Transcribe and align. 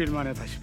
일주 0.00 0.59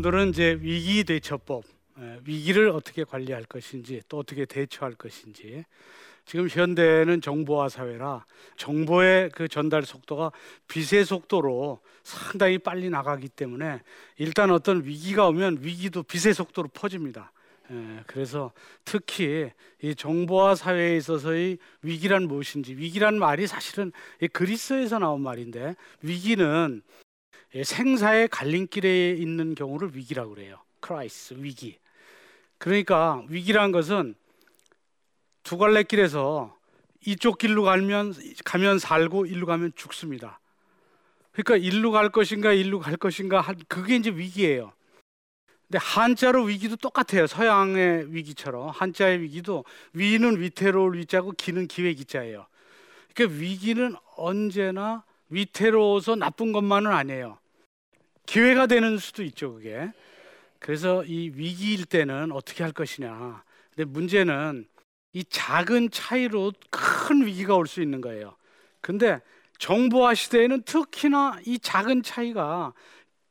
오늘은 0.00 0.30
이제 0.30 0.56
위기 0.62 1.04
대처법, 1.04 1.62
위기를 2.24 2.70
어떻게 2.70 3.04
관리할 3.04 3.44
것인지 3.44 4.00
또 4.08 4.16
어떻게 4.20 4.46
대처할 4.46 4.94
것인지. 4.94 5.66
지금 6.24 6.48
현대는 6.48 7.20
정보화 7.20 7.68
사회라 7.68 8.24
정보의 8.56 9.28
그 9.34 9.46
전달 9.46 9.82
속도가 9.82 10.32
빛의 10.68 11.04
속도로 11.04 11.80
상당히 12.02 12.56
빨리 12.56 12.88
나가기 12.88 13.28
때문에 13.28 13.82
일단 14.16 14.50
어떤 14.50 14.82
위기가 14.86 15.28
오면 15.28 15.58
위기도 15.60 16.02
빛의 16.02 16.32
속도로 16.32 16.68
퍼집니다. 16.68 17.30
그래서 18.06 18.52
특히 18.86 19.50
이 19.82 19.94
정보화 19.94 20.54
사회에 20.54 20.96
있어서의 20.96 21.58
위기란 21.82 22.26
무엇인지 22.26 22.74
위기란 22.74 23.18
말이 23.18 23.46
사실은 23.46 23.92
그리스에서 24.32 24.98
나온 24.98 25.20
말인데 25.20 25.74
위기는 26.00 26.80
예, 26.82 27.09
생사의 27.62 28.28
갈림길에 28.28 29.12
있는 29.12 29.54
경우를 29.54 29.96
위기라고 29.96 30.34
그래요. 30.34 30.60
crisis 30.80 31.34
위기. 31.38 31.78
그러니까 32.58 33.24
위기란 33.28 33.72
것은 33.72 34.14
두 35.42 35.58
갈래 35.58 35.82
길에서 35.82 36.56
이쪽 37.04 37.38
길로 37.38 37.62
가면 37.62 38.14
가면 38.44 38.78
살고 38.78 39.26
일로 39.26 39.46
가면 39.46 39.72
죽습니다. 39.74 40.38
그러니까 41.32 41.56
일로 41.56 41.90
갈 41.90 42.10
것인가 42.10 42.52
일로 42.52 42.78
갈 42.78 42.96
것인가 42.96 43.44
그게 43.68 43.96
이제 43.96 44.10
위기예요. 44.10 44.72
근데 45.66 45.78
한자로 45.78 46.44
위기도 46.44 46.76
똑같아요. 46.76 47.26
서양의 47.26 48.12
위기처럼 48.12 48.70
한자의 48.70 49.22
위기도 49.22 49.64
위는 49.92 50.40
위태로울 50.40 50.98
위자고 50.98 51.32
기는 51.32 51.66
기회 51.68 51.94
기자예요. 51.94 52.46
그러니까 53.14 53.38
위기는 53.40 53.94
언제나 54.16 55.04
위태로워서 55.30 56.16
나쁜 56.16 56.52
것만은 56.52 56.90
아니에요. 56.92 57.38
기회가 58.26 58.66
되는 58.66 58.98
수도 58.98 59.22
있죠, 59.24 59.54
그게. 59.54 59.90
그래서 60.58 61.04
이 61.04 61.30
위기일 61.34 61.86
때는 61.86 62.32
어떻게 62.32 62.62
할 62.64 62.72
것이냐. 62.72 63.44
근데 63.74 63.84
문제는 63.90 64.68
이 65.12 65.24
작은 65.24 65.90
차이로 65.90 66.52
큰 66.70 67.26
위기가 67.26 67.56
올 67.56 67.66
수 67.66 67.82
있는 67.82 68.00
거예요. 68.00 68.36
근데 68.80 69.20
정보화 69.58 70.14
시대에는 70.14 70.62
특히나 70.62 71.40
이 71.46 71.58
작은 71.58 72.02
차이가 72.02 72.72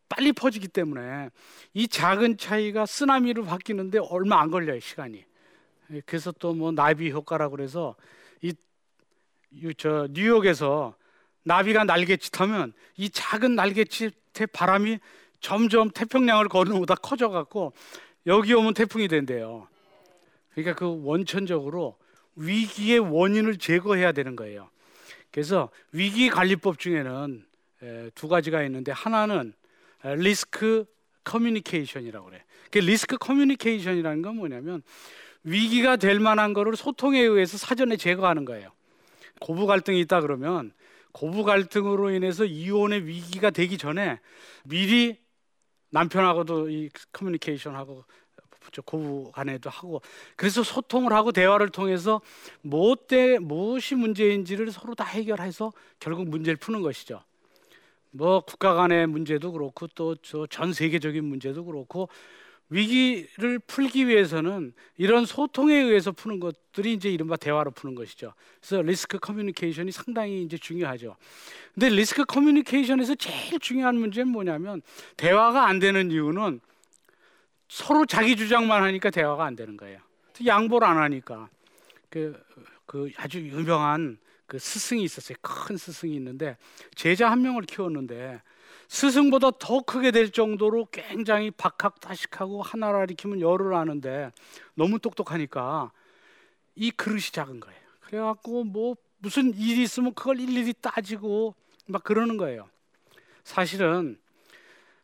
빨리 0.10 0.34
퍼지기 0.34 0.68
때문에 0.70 1.30
이 1.74 1.88
작은 1.88 2.38
차이가 2.38 2.86
쓰나미로 2.86 3.46
바뀌는데 3.46 4.00
얼마 4.10 4.42
안 4.42 4.52
걸려요, 4.52 4.80
시간이. 4.80 5.26
그래서 6.06 6.31
또 6.34 6.54
뭐 6.54 6.72
나비 6.72 7.12
효과라고 7.12 7.56
그래서 7.56 7.96
이 8.42 8.54
저 9.78 10.08
뉴욕에서 10.12 10.96
나비가 11.50 11.84
날개짓하면 11.84 12.74
이 12.96 13.10
작은 13.10 13.56
날개짓의 13.56 14.12
바람이 14.54 15.00
점점 15.42 15.90
태평양을 15.90 16.48
거는 16.48 16.78
보다 16.78 16.94
커져갖고 16.94 17.74
여기 18.28 18.54
오면 18.54 18.76
태풍이 18.76 19.08
된대요. 19.08 19.68
그러니까 20.52 20.76
그 20.76 21.02
원천적으로 21.04 21.98
위기의 22.36 23.00
원인을 23.00 23.58
제거해야 23.58 24.12
되는 24.12 24.36
거예요. 24.36 24.70
그래서 25.32 25.72
위기 25.92 26.30
관리법 26.30 26.78
중에는 26.78 27.44
두 28.14 28.28
가지가 28.28 28.62
있는데 28.66 28.92
하나는 28.92 29.54
리스크 30.04 30.86
communication이라고 31.24 32.28
그래. 32.28 32.44
그 32.70 32.78
risk 32.78 33.18
communication이라는 33.18 34.22
건 34.22 34.36
뭐냐면 34.36 34.84
위기가 35.44 35.96
될 35.96 36.20
만한 36.20 36.54
거를 36.54 36.76
소통에 36.76 37.20
의해서 37.20 37.58
사전에 37.58 37.98
제거하는 37.98 38.46
거예요. 38.46 38.70
고부 39.40 39.66
갈등이 39.66 40.00
있다 40.02 40.22
그러면 40.22 40.74
고부 41.19 41.44
갈등으로 41.44 42.12
인해서 42.12 42.46
이혼의 42.46 43.06
위기가 43.06 43.50
되기 43.50 43.78
전에 43.78 44.22
미리 44.63 45.18
남편하고도 45.90 46.69
이 46.69 46.90
communication하고 47.12 48.06
고부 48.85 49.30
간에도 49.34 49.69
하고 49.69 50.02
그래서 50.38 50.63
소통을 50.63 51.12
하고 51.12 51.34
대화를 51.34 51.72
통해서 51.72 52.22
무엇 52.62 53.07
무엇이 53.41 53.96
문제인지를 53.96 54.72
서로 54.72 54.96
다 54.96 55.03
해결해서 55.03 55.74
결국 56.00 56.30
문제를 56.30 56.56
푸는 56.56 56.81
것이죠. 56.81 57.22
뭐 58.12 58.40
국가 58.40 58.74
간의 58.74 59.07
문제도 59.07 59.51
그렇고 59.51 59.88
또 59.88 60.16
전 60.50 60.72
세계적인 60.72 61.25
문제도 61.25 61.66
그렇고 61.66 62.07
위기를 62.69 63.59
풀기 63.59 64.07
위해서는 64.07 64.74
이런 64.97 65.25
소통에 65.25 65.75
의해서 65.75 66.12
푸는 66.12 66.39
것들이 66.39 66.94
이제 66.94 67.10
이른바 67.10 67.36
대화로 67.36 67.71
푸는 67.71 67.95
것이죠. 67.95 68.33
그래서 68.60 68.81
리스크 68.81 69.18
커뮤니케이션이 69.18 69.92
상당히 69.92 70.44
이제 70.44 70.57
중요하죠. 70.57 71.16
근데 71.74 71.89
리스크 71.89 72.25
커뮤니케이션에서 72.25 73.16
제일 73.16 73.60
중요한 73.60 73.95
문제는 73.95 74.31
뭐냐면 74.31 74.81
대화가 75.18 75.68
안 75.68 75.80
되는 75.80 76.12
이유는 76.12 76.60
서로 77.68 78.06
자기 78.06 78.36
주장만 78.36 78.83
하니까 78.83 79.10
대화가 79.10 79.45
안 79.45 79.56
되는 79.56 79.75
거예요. 79.75 80.00
양보를 80.45 80.88
안 80.88 80.98
하니까 80.98 81.50
그, 82.10 82.39
그 82.86 83.12
아주 83.18 83.39
유명한 83.39 84.18
그 84.45 84.57
스승이 84.57 85.04
있었어요. 85.04 85.38
큰 85.42 85.77
스승이 85.77 86.15
있는데 86.15 86.57
제자 86.95 87.30
한 87.31 87.42
명을 87.42 87.63
키웠는데 87.63 88.42
스승보다 88.89 89.51
더 89.59 89.81
크게 89.81 90.09
될 90.12 90.31
정도로 90.31 90.88
굉장히 90.91 91.51
박학다식하고 91.51 92.63
하나를 92.63 93.01
가리키면 93.01 93.39
열을 93.39 93.75
아는데 93.75 94.31
너무 94.74 95.00
똑똑하니까 95.00 95.91
이 96.75 96.89
그릇이 96.91 97.21
작은 97.31 97.59
거예요. 97.59 97.80
그래갖고 98.01 98.63
뭐 98.63 98.95
무슨 99.19 99.53
일이 99.53 99.83
있으면 99.83 100.13
그걸 100.15 100.39
일일이 100.39 100.74
따지고 100.81 101.53
막 101.86 102.03
그러는 102.03 102.38
거예요. 102.38 102.68
사실은 103.44 104.19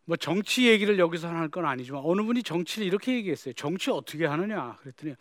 뭐 0.06 0.18
정치 0.18 0.68
얘기를 0.68 0.98
여기서 0.98 1.28
할 1.28 1.50
건 1.50 1.66
아니지만 1.66 2.02
어느 2.04 2.24
분이 2.24 2.42
정치를 2.42 2.88
이렇게 2.88 3.14
얘기했어요. 3.14 3.54
정치 3.54 3.92
어떻게 3.92 4.26
하느냐 4.26 4.78
그랬더니 4.82 5.14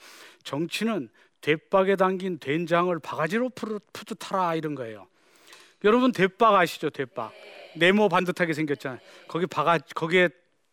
정치는 0.42 1.10
대박에 1.42 1.96
담긴 1.96 2.38
된장을 2.38 2.98
바가지로 2.98 3.50
푸듯 3.50 4.32
하라 4.32 4.54
이런 4.54 4.74
거예요. 4.74 5.06
여러분 5.84 6.12
대박 6.12 6.54
아시죠? 6.54 6.88
대박. 6.88 7.32
네모 7.76 8.08
반듯하게 8.08 8.52
생겼잖아요. 8.52 9.00
거기 9.28 9.46
바가 9.46 9.78
거기에 9.94 10.28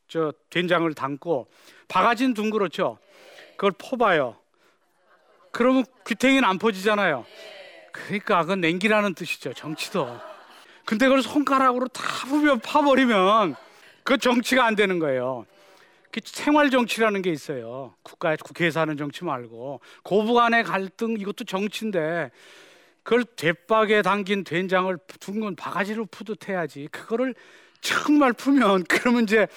저 0.07 0.33
된장을 0.49 0.91
담고 0.93 1.49
바가지는 1.87 2.33
둥그렇죠. 2.33 2.97
그걸 3.51 3.71
퍼봐요. 3.77 4.37
그러면 5.51 5.85
귀탱이는 6.07 6.43
안 6.43 6.57
퍼지잖아요. 6.57 7.25
그러니까 7.91 8.41
그건 8.41 8.61
냉기라는 8.61 9.13
뜻이죠. 9.13 9.53
정치도. 9.53 10.19
근데 10.85 11.05
그걸 11.05 11.21
손가락으로 11.21 11.87
다 11.87 12.03
부벼 12.27 12.57
파버리면 12.57 13.55
그 14.03 14.17
정치가 14.17 14.65
안 14.65 14.75
되는 14.75 14.99
거예요. 14.99 15.45
그 16.11 16.19
생활 16.23 16.69
정치라는 16.69 17.21
게 17.21 17.31
있어요. 17.31 17.95
국가 18.03 18.35
국회에서 18.35 18.81
하는 18.81 18.97
정치 18.97 19.23
말고 19.23 19.79
고부 20.03 20.33
간의 20.33 20.63
갈등 20.63 21.15
이것도 21.17 21.45
정치인데 21.45 22.31
그걸 23.03 23.23
대박에 23.23 24.01
담긴 24.01 24.43
된장을 24.43 24.95
둥근 25.19 25.55
바가지로 25.55 26.05
푸듯해야지. 26.05 26.87
그거를 26.91 27.35
정말 27.81 28.33
풀면 28.33 28.83
그러면 28.83 29.23
이제 29.23 29.47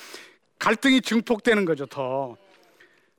갈등이 0.58 1.02
증폭되는 1.02 1.64
거죠. 1.64 1.86
더 1.86 2.36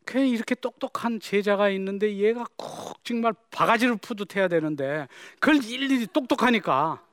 그냥 0.04 0.28
이렇게 0.28 0.56
똑똑한 0.56 1.20
제자가 1.20 1.70
있는데 1.70 2.18
얘가 2.18 2.46
꼭 2.56 3.04
정말 3.04 3.34
바가지를 3.52 3.98
푸듯해야 3.98 4.48
되는데 4.48 5.08
그걸 5.40 5.64
일일이 5.64 6.08
똑똑하니까 6.08 7.04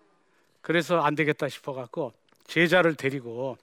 그래서 0.61 1.01
안 1.01 1.15
되겠다 1.15 1.49
싶어 1.49 1.73
갖고 1.73 2.13
제자를 2.47 2.95
데리고 2.95 3.57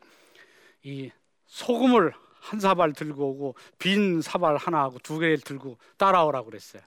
이 0.84 1.12
소금을 1.48 2.14
한 2.40 2.60
사발 2.60 2.94
들고 2.94 3.30
오고 3.30 3.56
빈 3.78 4.22
사발 4.22 4.58
하나 4.58 4.80
하고 4.82 4.98
두 5.00 5.20
개를 5.20 5.40
들고 5.40 5.78
따라오라고 5.98 6.50
그랬어요. 6.50 6.82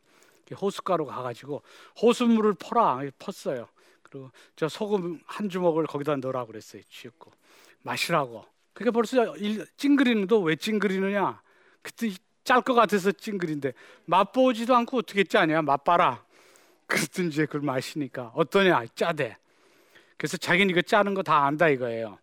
호숫가로 0.50 1.06
가가지고 1.06 1.62
호수물을 2.00 2.54
퍼라 2.54 3.02
펐어요. 3.18 3.68
그리고 4.02 4.30
저 4.56 4.68
소금 4.68 5.20
한 5.26 5.48
주먹을 5.48 5.86
거기다 5.86 6.16
넣으라고 6.16 6.48
그랬어요. 6.48 6.82
쥐었고 6.90 7.32
마시라고. 7.82 8.44
그게 8.74 8.90
벌써 8.90 9.34
찡그리는도 9.76 10.40
왜 10.42 10.56
찡그리느냐? 10.56 11.40
그때 11.82 12.10
짤 12.44 12.60
것 12.62 12.74
같아서 12.74 13.12
찡그린데 13.12 13.72
맛보지도 14.06 14.74
않고 14.74 14.98
어떻게 14.98 15.24
짜냐? 15.24 15.62
맛봐라. 15.62 16.24
이제 17.26 17.46
그걸 17.46 17.62
마시니까 17.62 18.32
어떠냐? 18.34 18.84
짜대. 18.94 19.36
그래서 20.16 20.36
자기는 20.36 20.70
이거 20.70 20.82
짜는 20.82 21.14
거 21.14 21.22
다 21.22 21.46
안다 21.46 21.68
이거예요. 21.68 22.18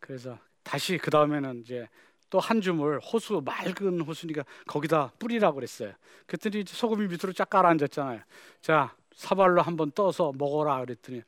그래서 0.00 0.38
다시 0.62 0.98
그 0.98 1.10
다음에는 1.10 1.60
이제 1.60 1.88
또 2.34 2.40
한 2.40 2.60
줌을 2.60 2.98
호수 2.98 3.40
맑은 3.44 4.00
호수니까 4.00 4.44
거기다 4.66 5.12
뿌리라고 5.20 5.54
그랬어요. 5.54 5.92
그랬더니 6.26 6.64
소금이 6.66 7.06
밑으로 7.06 7.32
쫙 7.32 7.48
깔아앉았잖아요. 7.48 8.22
자 8.60 8.92
사발로 9.14 9.62
한번 9.62 9.92
떠서 9.92 10.32
먹어라 10.36 10.80
그랬더니 10.80 11.22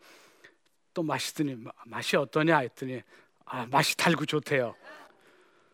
또 0.92 1.04
마시더니 1.04 1.62
맛이 1.84 2.16
어떠냐 2.16 2.58
했더니 2.58 3.04
아 3.44 3.66
맛이 3.70 3.96
달고 3.96 4.26
좋대요. 4.26 4.74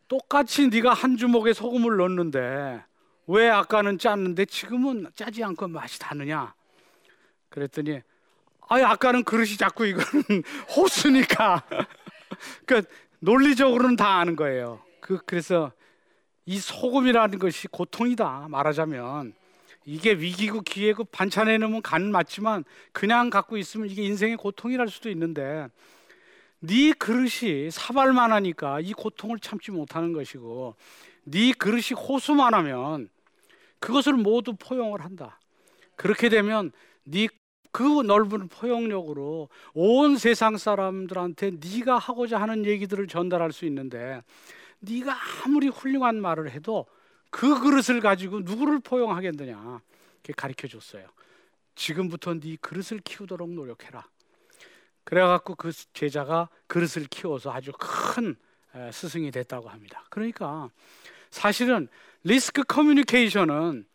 똑같이 0.06 0.69
네가 0.69 0.93
한 0.93 1.17
주먹에 1.17 1.55
소금을 1.55 1.96
넣었는데 1.96 2.85
왜 3.28 3.49
아까는 3.49 3.96
짰는데 3.96 4.44
지금은 4.44 5.06
짜지 5.14 5.43
않고 5.43 5.69
맛이 5.69 5.99
다느냐? 5.99 6.52
그랬더니 7.49 8.02
아 8.69 8.76
아까는 8.76 9.25
그릇이 9.25 9.56
자꾸 9.56 9.87
이거는 9.87 10.43
호수니까 10.76 11.62
그 12.67 12.82
논리적으로는 13.20 13.96
다 13.96 14.19
아는 14.19 14.37
거예요. 14.37 14.92
그 15.02 15.19
그래서 15.26 15.72
이 16.46 16.58
소금이라는 16.58 17.38
것이 17.40 17.66
고통이다 17.66 18.46
말하자면 18.49 19.34
이게 19.84 20.12
위기고 20.12 20.60
기회고 20.60 21.04
반찬해 21.04 21.58
놓으면 21.58 21.82
간 21.82 22.12
맞지만 22.12 22.64
그냥 22.93 23.28
갖고 23.28 23.56
있으면 23.58 23.90
이게 23.90 24.02
인생의 24.04 24.37
고통이랄 24.37 24.88
수도 24.88 25.10
있는데 25.10 25.66
네 26.60 26.93
그릇이 26.93 27.72
사발만 27.72 28.31
하니까 28.31 28.78
이 28.78 28.93
고통을 28.93 29.40
참지 29.40 29.72
못하는 29.72 30.12
것이고 30.12 30.76
네 31.25 31.52
그릇이 31.52 31.90
호수만 31.96 32.54
하면 32.54 33.08
그것을 33.81 34.12
모두 34.12 34.54
포용을 34.56 35.00
한다. 35.00 35.40
그렇게 35.96 36.28
되면 36.28 36.70
네 37.02 37.26
그 37.72 38.02
넓은 38.02 38.49
포용력으로 38.49 39.49
온 39.72 40.16
세상 40.19 40.58
사람들한테 40.58 41.52
네가 41.52 41.96
하고자 41.96 42.38
하는 42.38 42.66
얘기들을 42.66 43.08
전달할 43.08 43.50
수 43.50 43.64
있는데 43.64 44.22
네가 44.82 45.17
아무리 45.44 45.69
훌륭한 45.69 46.20
말을 46.20 46.50
해도 46.50 46.87
그 47.31 47.61
그릇을 47.61 48.00
가지고 48.00 48.40
누구를 48.40 48.81
포용하겠느냐 48.81 49.81
이렇게 50.17 50.32
가르쳐 50.37 50.69
줬어요. 50.69 51.08
지금부터 51.75 52.34
네 52.34 52.56
그릇을 52.61 53.00
키우도록 53.00 53.50
노력해라. 53.50 54.06
그래갖고 55.05 55.55
그 55.55 55.73
제자가 55.94 56.49
그릇을 56.67 57.06
키워서 57.06 57.52
아주 57.52 57.73
큰 57.79 58.37
스승이 58.93 59.31
됐다고 59.31 59.69
합니다. 59.69 60.05
그러니까 60.11 60.70
사실은 61.31 61.88
리스크 62.25 62.62
커뮤니케이션은 62.62 63.87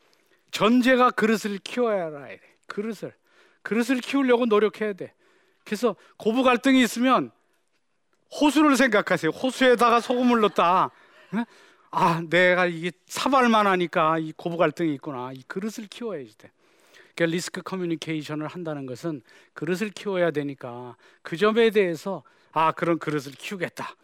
전제가 0.51 1.12
그릇을 1.12 1.60
키워야 1.60 2.24
해. 2.25 2.40
그릇을 2.68 3.13
그릇을 3.62 4.00
키우려고 4.00 4.45
노력해야 4.45 4.94
돼. 4.94 5.13
그래서 5.63 5.95
고부 6.18 6.44
갈등이 6.44 6.81
있으면 6.81 7.31
호수를 8.32 8.76
생각하세요. 8.76 9.32
호수에다가 9.32 10.00
소금을 10.02 10.42
넣었다. 10.42 10.92
아, 11.92 12.22
내가 12.30 12.66
이게 12.66 12.92
사발만 13.08 13.66
하니까 13.68 14.20
이 14.20 14.34
고부 14.36 14.58
갈등이 14.58 14.94
있구나. 14.96 15.32
이 15.34 15.44
그릇을 15.48 15.88
키워야지 15.88 16.38
돼. 16.38 16.52
그러니까 17.16 17.36
리스크 17.36 17.62
커뮤니케이션을 17.62 18.48
한다는 18.48 18.86
것은 18.86 19.22
그릇을 19.54 19.90
키워야 19.90 20.32
되니까 20.32 20.96
그 21.24 21.36
점에 21.38 21.72
대해서 21.72 22.24
아 22.52 22.72
그런 22.74 23.00
그릇을 23.00 23.32
키우겠다. 23.32 23.96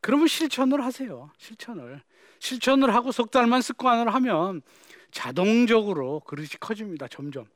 그러면 0.00 0.26
실천을 0.26 0.84
하세요. 0.84 1.30
실천을 1.38 2.02
실천을 2.38 2.94
하고 2.94 3.12
석 3.12 3.30
달만 3.30 3.62
습관을 3.62 4.12
하면 4.14 4.62
자동적으로 5.10 6.20
그릇이 6.20 6.48
커집니다. 6.60 7.08
점점 7.08 7.46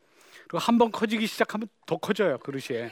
그리고 0.44 0.58
한 0.58 0.78
번 0.78 0.90
커지기 0.90 1.26
시작하면 1.26 1.68
더 1.86 1.96
커져요. 1.96 2.38
그릇이. 2.38 2.90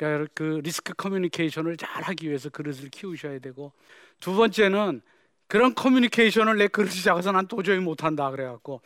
그러니까 0.00 0.32
그 0.34 0.60
리스크 0.64 0.94
커뮤니케이션을 0.94 1.76
잘 1.76 2.02
하기 2.04 2.26
위해서 2.26 2.48
그릇을 2.48 2.88
키우셔야 2.88 3.38
되고 3.38 3.72
두 4.18 4.34
번째는 4.34 5.02
그런 5.46 5.74
커뮤니케이션을 5.74 6.56
내 6.56 6.68
그릇이 6.68 7.02
작아서 7.02 7.32
난 7.32 7.46
도저히 7.46 7.80
못한다 7.80 8.30
그래갖고 8.30 8.80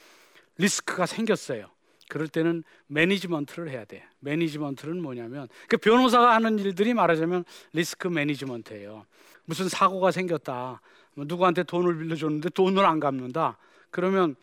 리스크가 0.59 1.07
생겼어요. 1.07 1.71
그럴 2.09 2.27
때는 2.27 2.65
management를 2.89 3.70
해야 3.71 3.85
돼. 3.85 4.05
management는 4.20 5.01
뭐냐면 5.01 5.49
그 5.69 5.77
변호사가 5.77 6.35
하는 6.35 6.59
일들이 6.59 6.94
말하자면 6.94 7.44
risk 7.73 8.08
management예요. 8.08 9.06
무슨 9.44 9.69
사고가 9.69 10.11
생겼다. 10.11 10.81
뭐 11.15 11.25
누구한테 11.29 11.63
돈을 11.63 11.97
빌려줬는데 11.99 12.51
돈을 12.51 12.85
안 12.85 12.99
갚는다. 12.99 13.56
그러면 13.91 14.35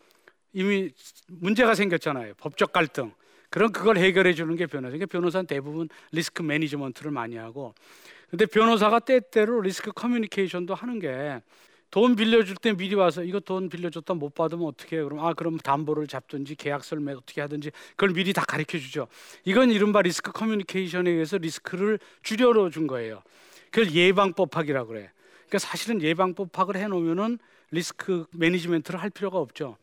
이미 0.54 0.90
문제가 1.26 1.74
생겼잖아요. 1.74 2.34
법적 2.38 2.72
갈등. 2.72 3.12
그럼 3.52 3.70
그걸 3.70 3.98
해결해 3.98 4.34
주는 4.34 4.56
게 4.56 4.66
변호사. 4.66 4.90
그러니까 4.90 5.06
변호사는 5.06 5.46
대부분 5.46 5.88
risk 6.10 6.42
management를 6.42 7.12
많이 7.12 7.36
하고 7.36 7.74
근데 8.30 8.46
변호사가 8.46 8.98
때때로 8.98 9.60
risk 9.60 9.92
communication도 9.92 10.74
하는 10.74 10.98
게 10.98 11.40
돈 11.92 12.16
빌려줄 12.16 12.56
때 12.56 12.72
미리 12.72 12.94
와서 12.94 13.22
이거 13.22 13.38
돈 13.38 13.68
빌려줬다 13.68 14.14
못 14.14 14.34
받으면 14.34 14.66
어떻게 14.66 14.96
해요? 14.96 15.06
그럼 15.06 15.22
아 15.26 15.34
그럼 15.34 15.58
담보를 15.58 16.06
잡든지 16.06 16.54
계약서를 16.54 17.02
매 17.02 17.12
어떻게 17.12 17.42
하든지 17.42 17.70
그걸 17.90 18.14
미리 18.14 18.32
다 18.32 18.42
가르쳐 18.48 18.78
주죠. 18.78 19.08
이건 19.44 19.70
이른바 19.70 20.00
risk 20.00 20.32
communication에 20.32 21.10
의해서 21.10 21.36
risk를 21.36 21.98
줄여 22.22 22.70
준 22.70 22.86
거예요. 22.86 23.22
그걸 23.70 23.92
예방법학이라고 23.92 24.88
그래. 24.88 25.10
그러니까 25.34 25.58
사실은 25.58 26.00
예방법학을 26.00 26.76
해놓으면은 26.76 27.38
risk 27.70 28.24
management를 28.30 28.98
할 28.98 29.10
필요가 29.10 29.38
없죠. 29.38 29.76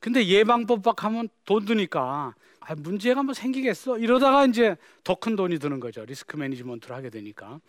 근데 0.00 0.26
예방법학 0.26 1.04
하면 1.04 1.28
돈 1.44 1.64
드니까 1.66 2.34
아, 2.66 2.74
문제가 2.76 3.22
뭐 3.22 3.34
생기겠어? 3.34 3.98
이러다가 3.98 4.46
이제 4.46 4.76
더 5.02 5.14
큰 5.16 5.36
돈이 5.36 5.58
드는 5.58 5.80
거죠. 5.80 6.04
risk 6.04 6.36
management를 6.36 6.94
하게 6.96 7.10
되니까. 7.10 7.60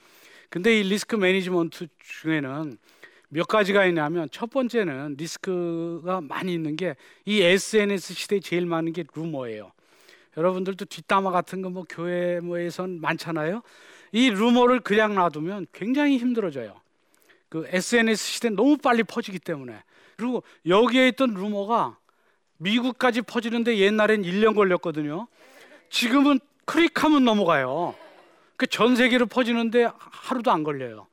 근데 0.49 0.79
이 0.79 0.83
risk 0.83 1.15
management 1.15 1.88
중에는 1.99 2.77
몇 3.29 3.47
가지가 3.47 3.85
있냐면 3.87 4.29
첫 4.31 4.49
번째는 4.49 5.15
risk가 5.17 6.21
많이 6.21 6.53
있는 6.53 6.75
게 6.75 6.95
이 7.25 7.41
SNS 7.41 8.13
시대에 8.13 8.39
제일 8.39 8.65
많은 8.65 8.93
게 8.93 9.03
루머예요. 9.13 9.71
여러분들도 10.37 10.85
뒷담화 10.85 11.31
같은 11.31 11.61
거 11.61 11.69
뭐 11.69 11.85
교회 11.89 12.39
뭐에선 12.39 13.01
많잖아요. 13.01 13.61
이 14.11 14.29
루머를 14.29 14.79
그냥 14.81 15.15
놔두면 15.15 15.67
굉장히 15.73 16.17
힘들어져요. 16.17 16.79
그 17.49 17.65
SNS 17.69 18.23
시대 18.23 18.49
너무 18.49 18.77
빨리 18.77 19.03
퍼지기 19.03 19.39
때문에 19.39 19.81
그리고 20.17 20.43
여기에 20.65 21.09
있던 21.09 21.33
루머가 21.33 21.97
미국까지 22.57 23.21
퍼지는데 23.21 23.77
옛날엔 23.77 24.24
1년 24.24 24.55
걸렸거든요. 24.55 25.27
지금은 25.89 26.39
클릭하면 26.65 27.24
넘어가요. 27.24 27.95
그 28.57 28.67
전 28.67 28.95
세계로 28.95 29.25
퍼지는데 29.25 29.89
하루도 29.97 30.51
안 30.51 30.63
걸려요. 30.63 31.07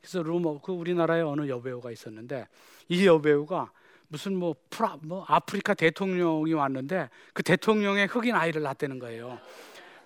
그래서 0.00 0.22
루머 0.22 0.60
그 0.60 0.72
우리나라에 0.72 1.22
어느 1.22 1.48
여배우가 1.48 1.90
있었는데 1.90 2.46
이 2.88 3.06
여배우가 3.06 3.70
무슨 4.08 4.36
뭐 4.36 4.54
프라 4.68 4.96
뭐 5.00 5.24
아프리카 5.26 5.72
대통령이 5.72 6.52
왔는데 6.52 7.08
그 7.32 7.42
대통령의 7.42 8.06
흑인 8.06 8.34
아이를 8.34 8.62
낳았다는 8.62 8.98
거예요. 8.98 9.38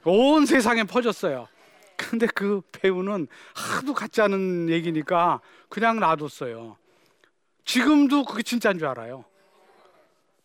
온 0.05 0.47
세상에 0.47 0.85
퍼졌어요. 0.85 1.49
근데 1.97 2.27
그 2.29 2.63
배우는 2.71 3.27
하도 3.55 3.93
같지 3.93 4.23
않은 4.23 4.69
얘기니까 4.71 5.41
그냥 5.69 5.99
놔뒀어요. 5.99 6.77
지금도 7.65 8.25
그게 8.25 8.45
진짜인 8.45 8.79
줄 8.79 8.87
알아요. 8.87 9.25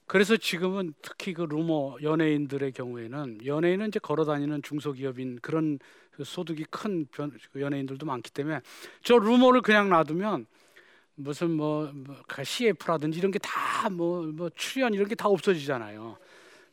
그래서 0.05 0.37
지금은 0.37 0.93
특히 1.01 1.33
그 1.33 1.43
루머 1.43 1.97
연예인들의 2.01 2.71
경우에는 2.73 3.45
연예인은 3.45 3.87
이제 3.87 3.99
걸어 3.99 4.25
다니는 4.25 4.61
중소기업인 4.61 5.39
그런 5.41 5.79
그 6.11 6.23
소득이 6.23 6.65
큰그 6.65 7.31
연예인들도 7.55 8.05
많기 8.05 8.31
때문에 8.31 8.61
저 9.03 9.17
루머를 9.17 9.61
그냥 9.61 9.89
놔두면 9.89 10.45
무슨 11.15 11.51
뭐, 11.51 11.91
뭐 11.93 12.15
CF라든지 12.43 13.19
이런 13.19 13.31
게다 13.31 13.89
뭐뭐 13.89 14.25
뭐 14.33 14.49
출연 14.55 14.93
이런 14.93 15.07
게 15.07 15.15
다 15.15 15.27
없어지잖아요. 15.29 16.17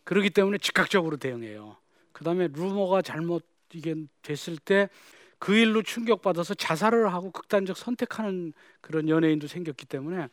그렇기 0.04 0.30
때문에 0.30 0.58
즉각적으로 0.58 1.16
대응해요. 1.16 1.76
그다음에 2.12 2.48
루머가 2.48 3.02
잘못 3.02 3.44
이게 3.72 3.94
됐을 4.22 4.56
때 4.58 4.88
그 5.40 5.56
일로 5.56 5.82
충격받아서 5.82 6.52
자살을 6.54 7.12
하고 7.14 7.30
극단적 7.30 7.76
선택하는 7.76 8.52
그런 8.82 9.08
연예인도 9.08 9.46
생겼기 9.48 9.86
때문에 9.86 10.28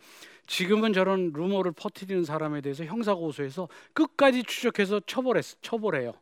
지금은 0.47 0.93
저런 0.93 1.31
루머를 1.33 1.73
퍼뜨리는 1.73 2.23
사람에 2.23 2.61
대해서 2.61 2.85
형사 2.85 3.13
고소해서 3.13 3.67
끝까지 3.93 4.43
추적해서 4.43 5.01
처벌했 5.05 5.43
처벌해요. 5.61 6.13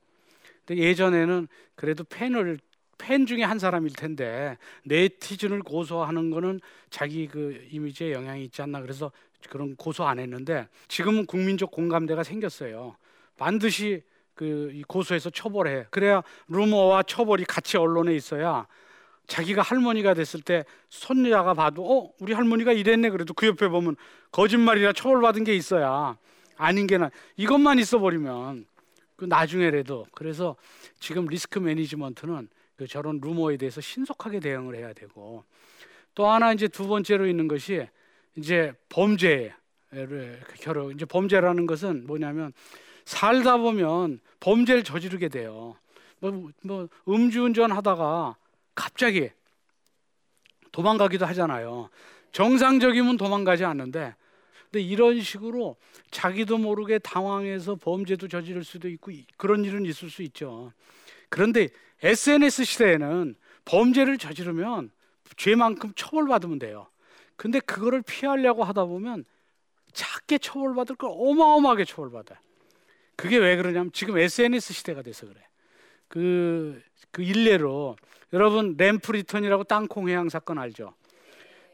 근데 0.66 0.82
예전에는 0.82 1.48
그래도 1.76 2.04
팬을 2.04 2.60
팬 2.98 3.26
중에 3.26 3.44
한 3.44 3.60
사람일 3.60 3.94
텐데 3.94 4.58
네티즌을 4.86 5.62
고소하는 5.62 6.32
거는 6.32 6.60
자기 6.90 7.28
그 7.28 7.66
이미지에 7.70 8.14
영향이 8.14 8.46
있지 8.46 8.62
않나 8.62 8.82
그래서 8.82 9.12
그런 9.50 9.76
고소 9.76 10.06
안 10.06 10.18
했는데 10.18 10.68
지금은 10.88 11.26
국민적 11.26 11.70
공감대가 11.72 12.24
생겼어요. 12.24 12.96
반드시 13.38 14.02
그 14.34 14.82
고소해서 14.88 15.30
처벌해. 15.30 15.86
그래야 15.92 16.24
루머와 16.48 17.04
처벌이 17.04 17.46
같이 17.46 17.78
언론에 17.78 18.16
있어야 18.16 18.66
자기가 19.28 19.62
할머니가 19.62 20.14
됐을 20.14 20.42
때 20.42 20.66
손녀가 20.90 21.54
봐도 21.54 21.84
어 21.86 22.14
우리 22.20 22.34
할머니가 22.34 22.74
이랬네 22.74 23.10
그래도 23.10 23.34
그 23.34 23.48
옆에 23.48 23.68
보면 23.68 23.96
거짓말이라 24.32 24.94
처벌받은 24.94 25.44
게 25.44 25.56
있어야 25.56 26.18
아닌 26.58 26.88
게나 26.88 27.10
이것만 27.38 27.80
있어 27.80 28.00
버리면 28.00 28.66
그 29.16 29.26
나중에라도 29.26 30.06
그래서 30.14 30.56
지금 31.00 31.26
리스크 31.26 31.60
매니지먼트는 31.60 32.50
그 32.76 32.88
저런 32.88 33.20
루머에 33.22 33.58
대해서 33.58 33.82
신속하게 33.82 34.40
대응을 34.40 34.76
해야 34.76 34.94
되고 34.94 35.44
또 36.14 36.28
하나 36.28 36.54
이제 36.54 36.68
두 36.68 36.88
번째로 36.88 37.28
있는 37.28 37.48
것이 37.48 37.88
이제 38.36 38.74
범죄를 38.90 40.42
결혼 40.60 40.94
이제 40.94 41.06
범죄라는 41.06 41.66
것은 41.66 42.06
뭐냐면 42.06 42.54
살다 43.06 43.58
보면 43.58 44.20
범죄를 44.40 44.84
저지르게 44.84 45.30
돼요. 45.30 45.76
뭐, 46.20 46.50
뭐 46.64 46.90
음주운전 47.08 47.72
하다가 47.72 48.36
갑자기 48.76 49.32
도망가기도 50.72 51.26
하잖아요. 51.26 51.90
정상적이면 52.32 53.18
도망가지 53.18 53.64
않는데 53.64 54.14
근데 54.66 54.82
이런 54.82 55.22
식으로 55.22 55.78
자기도 56.12 56.58
모르게 56.58 57.00
당황해서 57.00 57.76
범죄도 57.76 58.28
저지를 58.28 58.66
수도 58.66 58.90
있고 58.90 59.12
그런 59.38 59.64
일은 59.64 59.86
있을 59.86 60.10
수 60.10 60.22
있죠. 60.24 60.74
그런데 61.30 61.70
SNS 62.04 62.66
시대에는 62.66 63.36
범죄를 63.64 64.18
저지르면 64.18 64.92
죄만큼 65.38 65.94
처벌받으면 65.96 66.60
돼요. 66.60 66.88
근데 67.38 67.60
그거를 67.60 68.02
피하려고 68.02 68.64
하다 68.64 68.86
보면 68.86 69.26
작게 69.94 70.40
처벌받을 70.40 70.98
걸 70.98 71.10
어마어마하게 71.14 71.86
처벌받아요. 71.86 72.38
그게 73.16 73.38
왜 73.38 73.56
그러냐면 73.56 73.92
지금 73.94 74.18
SNS 74.18 74.74
시대가 74.74 75.02
돼서 75.02 75.26
그래. 75.26 75.40
그, 76.08 76.82
그 77.12 77.22
일례로 77.24 77.96
여러분 78.34 78.76
ramp 78.78 79.12
return이라고 79.12 79.64
땅콩 79.66 80.10
회항 80.10 80.30
사건 80.30 80.58
알죠? 80.58 80.94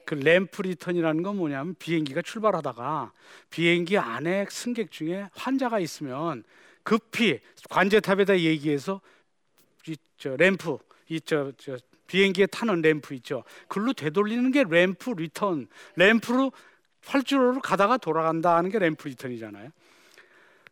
그 0.05 0.15
ramp 0.15 0.61
return이라는 0.61 1.23
건 1.23 1.37
뭐냐면 1.37 1.75
비행기가 1.79 2.21
출발하다가 2.21 3.11
비행기 3.49 3.97
안에 3.97 4.45
승객 4.49 4.91
중에 4.91 5.29
환자가 5.33 5.79
있으면 5.79 6.43
급히 6.83 7.39
관제탑에다 7.69 8.39
얘기해서 8.39 9.01
이 9.87 9.95
저 10.21 10.35
램프 10.35 10.77
이저 11.09 11.51
저 11.57 11.77
비행기에 12.05 12.45
타는 12.45 12.81
램프 12.81 13.15
있죠. 13.15 13.43
글로 13.67 13.91
되돌리는 13.93 14.51
게 14.51 14.63
ramp 14.69 15.09
return. 15.09 15.67
ramp로 15.95 16.51
활주로로 17.05 17.61
가다가 17.61 17.97
돌아간다는 17.97 18.69
게 18.69 18.77
ramp 18.77 19.07
return이잖아요. 19.07 19.71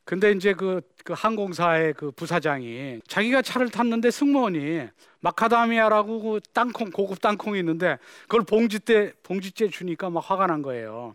근데 0.10 0.32
이제 0.32 0.56
그, 0.56 0.82
그 1.06 1.14
항공사의 1.14 1.94
그 1.94 2.10
부사장이 2.10 3.00
자기가 3.06 3.44
차를 3.44 3.70
탔는데 3.70 4.10
승무원이 4.10 4.88
마카다미아라고 5.20 6.22
그 6.22 6.40
땅콩 6.52 6.90
고급 6.90 7.22
땅콩이 7.22 7.60
있는데 7.60 8.00
그걸 8.24 8.42
봉지 8.42 8.80
때 8.80 9.14
봉지째 9.22 9.68
주니까 9.68 10.10
막 10.10 10.28
화가 10.28 10.48
난 10.48 10.64
거예요. 10.64 11.14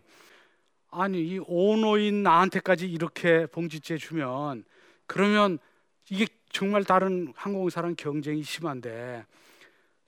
아니 0.91 1.19
이 1.19 1.39
오노인 1.45 2.23
나한테까지 2.23 2.89
이렇게 2.89 3.47
봉지째 3.47 3.97
주면 3.97 4.63
그러면 5.07 5.59
이게 6.09 6.25
정말 6.53 6.85
다른 6.85 7.33
항공사랑 7.35 7.95
경쟁이 7.97 8.43
심한데 8.43 9.25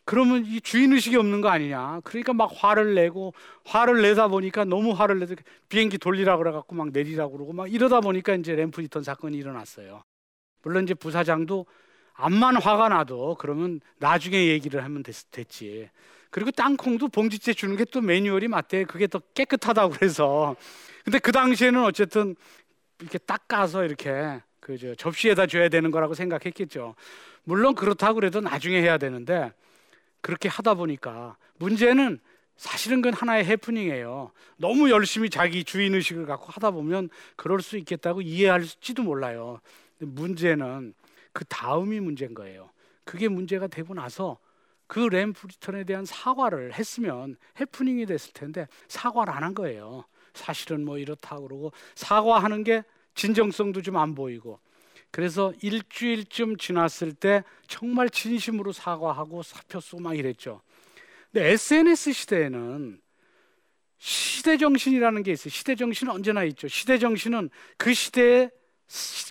그러면 0.07 0.45
이 0.45 0.61
주인 0.61 0.93
의식이 0.93 1.17
없는 1.17 1.41
거 1.41 1.49
아니냐. 1.49 1.99
그러니까 2.05 2.31
막 2.31 2.49
화를 2.55 2.95
내고 2.95 3.33
화를 3.65 4.01
내다 4.01 4.29
보니까 4.29 4.63
너무 4.63 4.93
화를 4.93 5.19
내서 5.19 5.35
비행기 5.67 5.97
돌리라 5.97 6.37
그래 6.37 6.51
갖고 6.51 6.75
막 6.75 6.91
내리라 6.91 7.27
그러고 7.27 7.51
막 7.51 7.69
이러다 7.69 7.99
보니까 7.99 8.33
이제 8.35 8.55
램프 8.55 8.81
있던 8.83 9.03
사건이 9.03 9.37
일어났어요. 9.37 10.03
물론 10.63 10.85
이제 10.85 10.93
부사장도 10.93 11.65
암만 12.13 12.55
화가 12.55 12.87
나도 12.87 13.35
그러면 13.37 13.81
나중에 13.97 14.47
얘기를 14.47 14.81
하면 14.81 15.03
됐, 15.03 15.13
됐지. 15.29 15.89
그리고 16.29 16.51
땅콩도 16.51 17.09
봉지째 17.09 17.53
주는 17.53 17.75
게 17.75 17.83
또 17.91 17.99
매뉴얼이 17.99 18.47
맞대. 18.47 18.85
그게 18.85 19.07
더 19.07 19.19
깨끗하다고 19.33 19.93
그래서. 19.93 20.55
근데 21.03 21.19
그 21.19 21.33
당시에는 21.33 21.83
어쨌든 21.83 22.37
이렇게 23.01 23.17
닦아서 23.17 23.83
이렇게 23.83 24.41
그저 24.61 24.95
접시에다 24.95 25.47
줘야 25.47 25.67
되는 25.67 25.91
거라고 25.91 26.13
생각했겠죠. 26.13 26.95
물론 27.43 27.75
그렇다고 27.75 28.15
그래도 28.15 28.39
나중에 28.39 28.81
해야 28.81 28.97
되는데 28.97 29.51
그렇게 30.21 30.49
하다 30.49 30.75
보니까 30.75 31.37
문제는 31.57 32.19
사실은 32.55 33.01
그건 33.01 33.13
하나의 33.13 33.45
해프닝이에요. 33.45 34.31
너무 34.57 34.89
열심히 34.89 35.29
자기 35.29 35.63
주인 35.63 35.93
의식을 35.93 36.25
갖고 36.25 36.47
하다 36.47 36.71
보면 36.71 37.09
그럴 37.35 37.61
수 37.61 37.77
있겠다고 37.77 38.21
이해할지도 38.21 39.03
몰라요. 39.03 39.59
문제는 39.99 40.93
그 41.33 41.45
다음이 41.45 41.99
문제인 41.99 42.33
거예요. 42.33 42.71
그게 43.03 43.27
문제가 43.27 43.67
되고 43.67 43.93
나서 43.93 44.37
그 44.87 44.99
램프 45.01 45.47
리턴에 45.47 45.83
대한 45.83 46.05
사과를 46.05 46.73
했으면 46.73 47.35
해프닝이 47.59 48.05
됐을 48.05 48.33
텐데 48.33 48.67
사과를 48.87 49.33
안 49.33 49.43
한 49.43 49.53
거예요. 49.53 50.05
사실은 50.33 50.83
뭐 50.85 50.97
이렇다 50.97 51.39
그러고 51.39 51.71
사과하는 51.95 52.63
게 52.63 52.83
진정성도 53.15 53.81
좀 53.81 53.97
안 53.97 54.15
보이고 54.15 54.59
그래서 55.11 55.53
일주일쯤 55.61 56.57
지났을 56.57 57.13
때 57.13 57.43
정말 57.67 58.09
진심으로 58.09 58.71
사과하고 58.71 59.43
사표 59.43 59.79
쓰고 59.79 60.01
막 60.01 60.17
이랬죠. 60.17 60.61
근데 61.31 61.49
SNS 61.51 62.13
시대에는 62.13 62.99
시대 63.97 64.57
정신이라는 64.57 65.23
게 65.23 65.31
있어요. 65.31 65.49
시대 65.49 65.75
정신은 65.75 66.13
언제나 66.13 66.43
있죠. 66.45 66.67
시대 66.67 66.99
정신은 66.99 67.49
그 67.77 67.93
시대에 67.93 68.49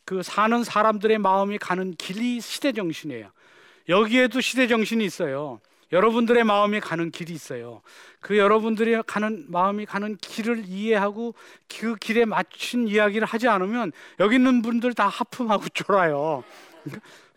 그 0.05 0.23
사는 0.23 0.65
사람들의 0.65 1.19
마음이 1.19 1.59
가는 1.59 1.95
길이 1.95 2.41
시대 2.41 2.73
정신이에요. 2.73 3.31
여기에도 3.89 4.41
시대 4.41 4.67
정신이 4.67 5.05
있어요. 5.05 5.61
여러분들의 5.93 6.45
마음이 6.45 6.81
가는 6.81 7.11
길이 7.11 7.33
있어요. 7.33 7.83
그 8.21 8.37
여러분들이 8.37 9.01
가는 9.07 9.45
마음이 9.49 9.87
가는 9.87 10.17
길을 10.17 10.65
이해하고 10.67 11.35
그 11.69 11.95
길에 11.97 12.25
맞춘 12.25 12.89
이야기를 12.89 13.27
하지 13.27 13.49
않으면 13.49 13.93
여기 14.19 14.37
있는 14.37 14.63
분들 14.63 14.95
다 14.95 15.09
하품하고 15.09 15.69
쫄아요. 15.75 16.43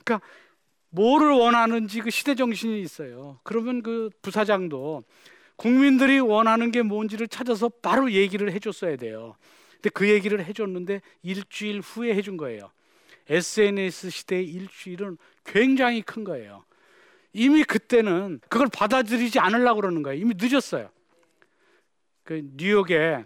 그러니까 0.03 0.25
뭐를 0.89 1.29
원하는지 1.29 2.01
그 2.01 2.09
시대 2.09 2.35
정신이 2.35 2.81
있어요. 2.81 3.39
그러면 3.43 3.83
그 3.83 4.09
부사장도 4.21 5.03
국민들이 5.55 6.19
원하는 6.19 6.71
게 6.71 6.81
뭔지를 6.81 7.27
찾아서 7.27 7.69
바로 7.69 8.11
얘기를 8.11 8.51
해줬어야 8.51 8.95
돼요. 8.95 9.35
근데 9.73 9.89
그 9.89 10.09
얘기를 10.09 10.43
해줬는데 10.43 11.01
일주일 11.21 11.81
후에 11.81 12.15
해준 12.15 12.37
거예요. 12.37 12.71
SNS 13.29 14.09
시대의 14.09 14.45
일주일은 14.45 15.17
굉장히 15.45 16.01
큰 16.01 16.23
거예요. 16.23 16.63
이미 17.33 17.63
그때는 17.63 18.39
그걸 18.50 18.67
받아들이지 18.74 19.39
않으려고 19.39 19.81
그러는 19.81 20.03
거예요. 20.03 20.19
이미 20.19 20.33
늦었어요. 20.38 20.89
그 22.24 22.41
뉴욕에 22.55 23.25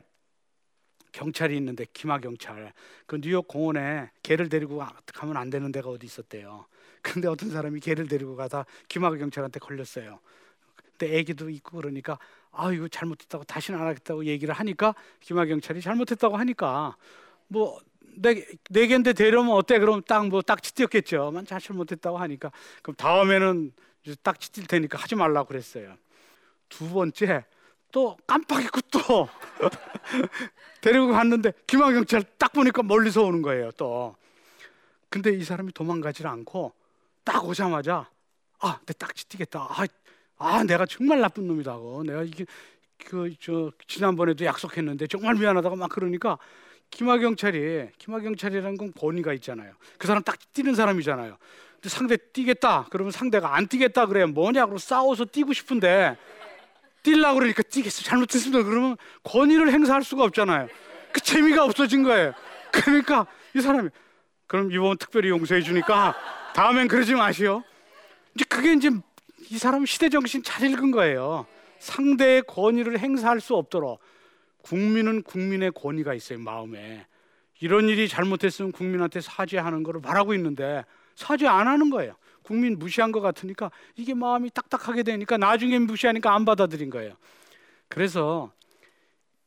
경찰이 1.11 1.55
있는데 1.57 1.85
기마 1.93 2.19
경찰 2.19 2.73
그 3.05 3.19
뉴욕 3.21 3.47
공원에 3.47 4.09
개를 4.23 4.49
데리고 4.49 4.83
가면 5.13 5.37
안 5.37 5.49
되는 5.49 5.71
데가 5.71 5.89
어디 5.89 6.05
있었대요. 6.05 6.65
근데 7.01 7.27
어떤 7.27 7.49
사람이 7.49 7.79
개를 7.79 8.07
데리고 8.07 8.35
가다 8.35 8.65
기마 8.87 9.11
경찰한테 9.11 9.59
걸렸어요. 9.59 10.19
근데 10.75 11.17
애기도 11.17 11.49
있고 11.49 11.77
그러니까 11.77 12.17
아 12.51 12.71
이거 12.71 12.87
잘못했다고 12.87 13.43
다시는 13.45 13.79
안 13.79 13.87
하겠다고 13.87 14.25
얘기를 14.25 14.53
하니까 14.53 14.95
기마 15.19 15.45
경찰이 15.45 15.81
잘못했다고 15.81 16.37
하니까 16.37 16.95
뭐내 17.47 18.45
네 18.69 18.87
개인데 18.87 19.13
데려오면 19.13 19.53
어때? 19.53 19.79
그럼 19.79 20.01
딱 20.01 20.25
뭐 20.27 20.41
딱지 20.41 20.73
띄었겠죠. 20.73 21.31
만 21.31 21.45
잘못했다고 21.45 22.17
하니까 22.17 22.51
그럼 22.81 22.95
다음에는 22.95 23.71
딱 24.21 24.39
지칠 24.39 24.65
테니까 24.67 24.97
하지 24.97 25.15
말라고 25.15 25.47
그랬어요. 25.47 25.95
두 26.69 26.89
번째 26.89 27.45
또 27.91 28.17
깜빡 28.27 28.63
잊고 28.63 28.81
또 28.91 29.29
데리고 30.81 31.07
갔는데 31.07 31.53
김학 31.67 31.93
경찰 31.93 32.23
딱 32.37 32.51
보니까 32.53 32.83
멀리서 32.83 33.23
오는 33.23 33.41
거예요. 33.41 33.71
또 33.71 34.15
근데 35.09 35.31
이 35.31 35.43
사람이 35.43 35.73
도망가질 35.73 36.27
않고 36.27 36.73
딱 37.23 37.45
오자마자 37.45 38.09
아, 38.59 38.79
내 38.85 38.93
딱지 38.93 39.27
띄겠다. 39.27 39.67
아, 39.69 39.85
아, 40.37 40.63
내가 40.63 40.85
정말 40.85 41.19
나쁜 41.21 41.47
놈이다고. 41.47 42.03
내가 42.03 42.23
이게 42.23 42.45
그 43.05 43.29
저 43.39 43.71
지난번에도 43.87 44.45
약속했는데 44.45 45.07
정말 45.07 45.35
미안하다고 45.35 45.75
막 45.75 45.89
그러니까 45.89 46.37
김하 46.93 47.17
경찰이 47.17 47.87
김하 47.97 48.19
경찰이라는 48.19 48.77
건 48.77 48.93
권위가 48.93 49.33
있잖아요. 49.33 49.73
그 49.97 50.05
사람 50.05 50.21
딱 50.21 50.37
뛰는 50.53 50.75
사람이잖아요. 50.75 51.37
상대 51.85 52.17
뛰겠다. 52.17 52.85
그러면 52.91 53.11
상대가 53.11 53.55
안 53.55 53.67
뛰겠다 53.67 54.05
그래 54.05 54.25
뭐냐고 54.25 54.77
싸워서 54.77 55.25
뛰고 55.25 55.53
싶은데 55.53 56.15
뛰려고 57.01 57.39
그러니까 57.39 57.63
뛰겠어. 57.63 58.03
잘못했습니다. 58.03 58.63
그러면 58.63 58.95
권위를 59.23 59.71
행사할 59.71 60.03
수가 60.03 60.23
없잖아요. 60.25 60.67
그 61.11 61.19
재미가 61.19 61.65
없어진 61.65 62.03
거예요. 62.03 62.33
그러니까 62.71 63.25
이 63.55 63.61
사람이 63.61 63.89
그럼 64.45 64.71
이번 64.71 64.97
특별히 64.97 65.29
용서해 65.29 65.61
주니까 65.61 66.15
다음엔 66.53 66.87
그러지 66.87 67.15
마시오. 67.15 67.63
이제 68.35 68.45
그게 68.47 68.73
이제 68.73 68.91
이 69.49 69.57
사람 69.57 69.85
시대 69.85 70.09
정신 70.09 70.43
잘 70.43 70.69
읽은 70.69 70.91
거예요. 70.91 71.47
상대의 71.79 72.43
권위를 72.43 72.99
행사할 72.99 73.41
수 73.41 73.55
없도록 73.55 73.99
국민은 74.63 75.21
국민의 75.21 75.71
권위가 75.71 76.13
있어요 76.15 76.39
마음에 76.39 77.05
이런 77.59 77.87
일이 77.87 78.07
잘못했으면 78.07 78.71
국민한테 78.71 79.21
사죄하는 79.21 79.83
거를 79.83 80.01
말하고 80.01 80.33
있는데 80.33 80.83
사죄 81.15 81.47
안 81.47 81.67
하는 81.67 81.89
거예요. 81.89 82.15
국민 82.41 82.77
무시한 82.77 83.11
것 83.11 83.21
같으니까 83.21 83.71
이게 83.95 84.13
마음이 84.13 84.49
딱딱하게 84.49 85.03
되니까 85.03 85.37
나중에 85.37 85.79
무시하니까 85.79 86.33
안 86.33 86.43
받아들인 86.43 86.89
거예요. 86.89 87.15
그래서 87.87 88.51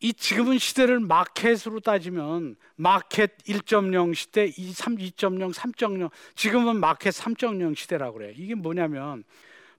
이 0.00 0.12
지금은 0.12 0.58
시대를 0.58 1.00
마켓으로 1.00 1.80
따지면 1.80 2.56
마켓 2.76 3.36
1.0 3.44 4.14
시대, 4.14 4.46
2, 4.46 4.72
3, 4.72 4.96
2.0, 4.96 5.52
3.0 5.52 6.10
지금은 6.34 6.78
마켓 6.78 7.10
3.0 7.10 7.74
시대라고 7.74 8.18
그래요. 8.18 8.32
이게 8.36 8.54
뭐냐면 8.54 9.24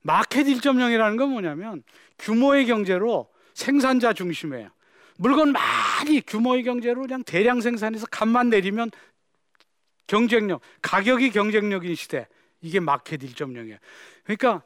마켓 0.01 0.43
1.0이라는 0.43 1.17
건 1.17 1.31
뭐냐면 1.31 1.83
규모의 2.17 2.65
경제로 2.65 3.29
생산자 3.53 4.13
중심이에요. 4.13 4.69
물건 5.17 5.51
많이 5.51 6.21
규모의 6.21 6.63
경제로 6.63 7.01
그냥 7.01 7.23
대량 7.23 7.61
생산해서 7.61 8.05
값만 8.07 8.49
내리면 8.49 8.91
경쟁력, 10.07 10.61
가격이 10.81 11.31
경쟁력인 11.31 11.95
시대. 11.95 12.27
이게 12.61 12.79
마켓 12.79 13.21
1.0이에요. 13.21 13.77
그러니까 14.23 14.63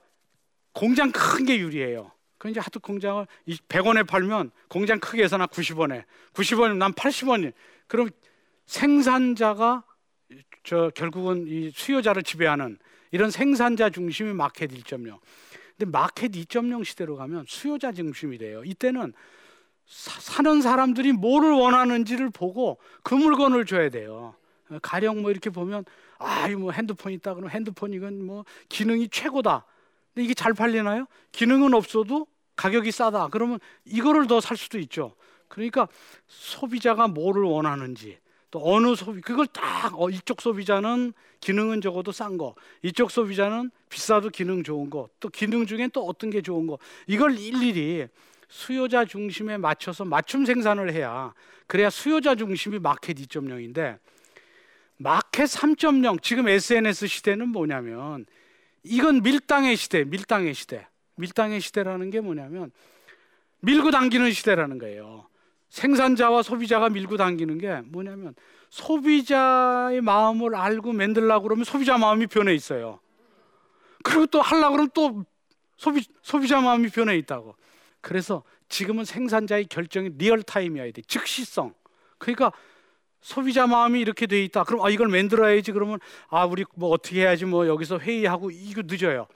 공장 0.74 1.12
큰 1.12 1.46
게 1.46 1.58
유리해요. 1.60 2.12
그 2.38 2.50
이제 2.50 2.60
하도 2.60 2.80
공장을 2.80 3.26
100원에 3.48 4.08
팔면 4.08 4.52
공장 4.68 5.00
크게 5.00 5.24
해서 5.24 5.38
나 5.38 5.46
90원에, 5.46 6.06
90원이면 6.34 6.78
난 6.78 6.94
80원이. 6.94 7.54
그럼 7.88 8.10
생산자가 8.66 9.84
저 10.64 10.92
결국은 10.96 11.46
이 11.48 11.72
수요자를 11.72 12.24
지배하는 12.24 12.78
이런 13.12 13.30
생산자 13.30 13.90
중심이 13.90 14.34
마켓 14.34 14.72
1.0. 14.72 15.20
근데 15.78 15.92
마켓 15.92 16.32
2.0 16.32 16.86
시대로 16.86 17.16
가면 17.16 17.46
수요자 17.48 17.92
중심이 17.92 18.38
돼요. 18.38 18.64
이때는 18.64 19.14
사, 19.92 20.42
는 20.42 20.62
사람들이 20.62 21.12
뭐를 21.12 21.52
원하는지를 21.52 22.30
보고 22.30 22.78
그 23.04 23.14
물건을 23.14 23.66
줘야 23.66 23.90
돼요. 23.90 24.34
가령 24.82 25.22
뭐 25.22 25.32
이렇게 25.32 25.50
보면 25.50 25.84
아, 26.18 26.48
이 26.48 26.56
뭐 26.56 26.72
핸드폰 26.72 27.12
있다 27.12 27.34
그러면 27.34 27.52
핸드폰 27.52 27.94
이건 27.94 28.26
뭐 28.26 28.46
기능이 28.70 29.10
최고다. 29.10 29.66
근데 30.14 30.24
이게 30.26 30.34
잘 30.34 30.54
팔리나요? 30.54 31.06
기능은 31.34 31.74
없어도 31.74 32.26
가격이 32.56 32.92
싸다. 32.92 33.28
그러면 33.30 33.60
이거를 33.86 34.28
더 34.28 34.40
살 34.40 34.56
수도 34.56 34.80
있죠. 34.80 35.14
그러니까 35.50 35.88
소비자가 36.28 37.08
뭐를 37.10 37.44
원하는지 37.44 38.18
또 38.50 38.62
어느 38.64 38.96
소비 38.96 39.22
그걸 39.22 39.48
딱 39.48 40.00
어, 40.00 40.10
이쪽 40.10 40.42
소비자는 40.42 41.14
기능은 41.42 41.82
적어도 41.82 42.12
싼 42.12 42.38
거, 42.38 42.56
이쪽 42.84 43.12
소비자는 43.12 43.72
비싸도 43.90 44.30
기능 44.30 44.64
좋은 44.64 44.90
거, 44.90 45.10
또 45.20 45.28
기능 45.30 45.66
중엔 45.66 45.90
또 45.92 46.06
어떤 46.06 46.30
게 46.30 46.42
좋은 46.42 46.68
거 46.68 46.78
이걸 47.08 47.38
일일이 47.38 48.08
수요자 48.52 49.06
중심에 49.06 49.58
맞춰서 49.58 50.04
맞춤 50.04 50.46
생산을 50.46 50.94
해야 50.94 51.34
그래야 51.68 51.90
수요자 51.90 52.36
중심이 52.36 52.80
마켓 52.80 53.16
2.0인데 53.16 53.98
마켓 54.98 55.46
3.0 55.46 56.22
지금 56.22 56.50
SNS 56.50 57.08
시대는 57.08 57.48
뭐냐면 57.48 58.26
이건 58.84 59.22
밀당의 59.22 59.76
시대, 59.78 60.04
밀당의 60.04 60.54
시대. 60.54 60.88
밀당의 61.16 61.62
시대라는 61.62 62.10
게 62.10 62.20
뭐냐면 62.20 62.72
밀고 63.62 63.90
당기는 63.90 64.32
시대라는 64.32 64.80
거예요. 64.80 65.28
생산자와 65.70 66.44
소비자가 66.44 66.90
밀고 66.90 67.16
당기는 67.16 67.58
게 67.58 67.82
뭐냐면 67.86 68.36
소비자의 68.70 70.02
마음을 70.02 70.56
알고 70.56 70.92
만들려고 70.92 71.44
그러면 71.44 71.64
소비자 71.64 71.98
마음이 71.98 72.28
변해 72.28 72.54
있어요. 72.54 73.00
그리고 74.04 74.26
또 74.26 74.42
하려고 74.42 74.72
그러면 74.74 74.90
또 74.94 75.24
소비, 75.78 76.04
소비자 76.22 76.60
마음이 76.60 76.90
변해 76.90 77.16
있다고. 77.18 77.56
그래서 78.02 78.44
지금은 78.70 79.06
생산자의 79.06 79.66
결정이 79.66 80.12
리얼타임이어야 80.18 80.92
돼. 80.92 81.02
즉시성. 81.04 81.74
그러니까 82.18 82.52
소비자 83.22 83.68
마음이 83.68 84.00
이렇게 84.00 84.26
돼 84.26 84.44
있다. 84.44 84.64
그럼 84.64 84.84
아 84.84 84.90
이걸 84.90 85.08
만들어야지. 85.08 85.72
그러면 85.72 86.00
아 86.28 86.46
우리 86.46 86.66
뭐 86.76 86.90
어떻게 86.90 87.22
해야지 87.22 87.46
뭐 87.46 87.68
여기서 87.68 88.00
회의하고 88.00 88.52
이거 88.52 88.82
늦어요. 88.86 89.28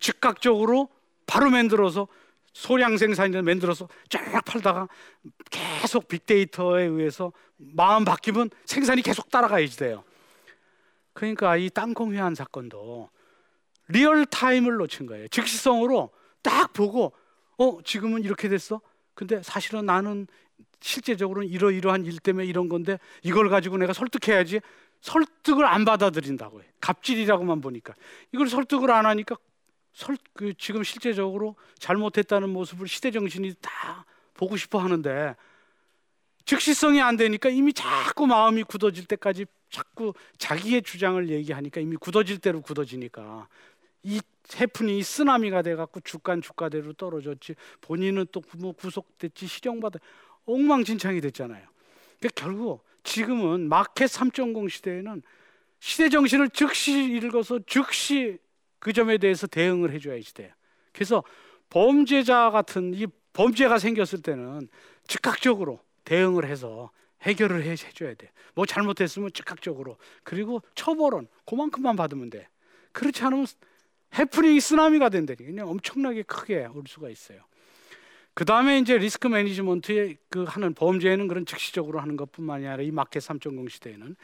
즉각적으로 0.00 0.88
바로 1.26 1.50
만들어서 1.50 2.08
소량 2.52 2.96
생산을 2.96 3.42
만들어서 3.42 3.88
쫙 4.08 4.44
팔다가 4.44 4.88
계속 5.50 6.08
빅데이터에 6.08 6.84
의해서 6.84 7.32
마음 7.56 8.04
바뀌면 8.04 8.50
생산이 8.64 9.02
계속 9.02 9.30
따라가야지 9.30 9.76
돼요. 9.76 10.04
그러니까 11.12 11.56
이 11.56 11.68
땅콩 11.70 12.12
회한 12.12 12.34
사건도 12.34 13.10
real 13.88 14.24
time을 14.26 14.76
놓친 14.76 15.06
거예요. 15.06 15.28
즉시성으로 15.28 16.10
딱 16.42 16.72
보고 16.72 17.12
어 17.58 17.78
지금은 17.84 18.24
이렇게 18.24 18.48
됐어. 18.48 18.80
근데 19.14 19.42
사실은 19.42 19.86
나는 19.86 20.26
실제적으로는 20.80 21.48
이러이러한 21.48 22.04
일 22.04 22.18
때문에 22.18 22.46
이런 22.46 22.68
건데 22.68 22.98
이걸 23.22 23.48
가지고 23.48 23.78
내가 23.78 23.92
설득해야지 23.92 24.60
설득을 25.00 25.64
안 25.64 25.84
받아들인다고 25.84 26.62
해. 26.62 26.66
갑질이라고만 26.80 27.60
보니까 27.60 27.94
이걸 28.32 28.48
설득을 28.48 28.90
안 28.90 29.06
하니까 29.06 29.36
설, 29.92 30.16
그 30.32 30.52
지금 30.54 30.82
실제적으로 30.82 31.56
잘못했다는 31.78 32.50
모습을 32.50 32.88
시대 32.88 33.10
정신이 33.10 33.54
다 33.60 34.04
보고 34.34 34.56
싶어 34.56 34.78
하는데 34.78 35.36
즉시성이 36.44 37.00
안 37.00 37.16
되니까 37.16 37.48
이미 37.48 37.72
자꾸 37.72 38.26
마음이 38.26 38.64
굳어질 38.64 39.06
때까지 39.06 39.46
자꾸 39.70 40.12
자기의 40.38 40.82
주장을 40.82 41.28
얘기하니까 41.28 41.80
이미 41.80 41.96
굳어질 41.96 42.38
대로 42.38 42.60
굳어지니까 42.60 43.48
이 44.02 44.20
해프닝이 44.54 45.02
쓰나미가 45.02 45.62
돼갖고 45.62 46.00
주간 46.00 46.42
주가대로 46.42 46.92
떨어졌지 46.92 47.54
본인은 47.80 48.26
또 48.32 48.42
뭐 48.58 48.72
구속됐지 48.72 49.46
실형받아 49.46 49.98
엉망진창이 50.46 51.20
됐잖아요. 51.20 51.66
그러니까 52.18 52.28
결국 52.34 52.84
지금은 53.02 53.68
마켓 53.68 54.06
3.0 54.06 54.68
시대에는 54.68 55.22
시대 55.80 56.08
정신을 56.08 56.50
즉시 56.50 57.04
읽어서 57.04 57.60
즉시 57.66 58.38
그 58.78 58.92
점에 58.92 59.18
대해서 59.18 59.46
대응을 59.46 59.92
해줘야 59.92 60.20
시대예요. 60.20 60.52
그래서 60.92 61.22
범죄자 61.70 62.50
같은 62.50 62.94
이 62.94 63.06
범죄가 63.32 63.78
생겼을 63.78 64.22
때는 64.22 64.68
즉각적으로 65.06 65.80
대응을 66.04 66.46
해서 66.46 66.90
해결을 67.22 67.64
해, 67.64 67.74
줘야 67.76 68.14
돼. 68.14 68.30
뭐 68.54 68.66
잘못했으면 68.66 69.30
즉각적으로 69.32 69.96
그리고 70.22 70.62
처벌은 70.74 71.26
그만큼만 71.46 71.96
받으면 71.96 72.30
돼. 72.30 72.48
그렇지 72.92 73.22
않으면 73.24 73.46
해프닝이 74.16 74.60
쓰나미가 74.60 75.08
된다니 75.08 75.38
그냥 75.44 75.68
엄청나게 75.68 76.22
크게 76.22 76.66
올 76.74 76.84
수가 76.86 77.08
있어요. 77.08 77.40
그 78.34 78.44
다음에 78.44 78.78
이제 78.78 78.98
리스크 78.98 79.28
매니지먼트에 79.28 80.16
그 80.28 80.44
하는 80.44 80.74
범죄에는 80.74 81.28
그런 81.28 81.46
즉시적으로 81.46 82.00
하는 82.00 82.16
것뿐만이 82.16 82.66
아니라 82.66 82.82
이 82.82 82.90
마켓 82.90 83.20
3.0 83.20 83.68
시대에는 83.70 84.16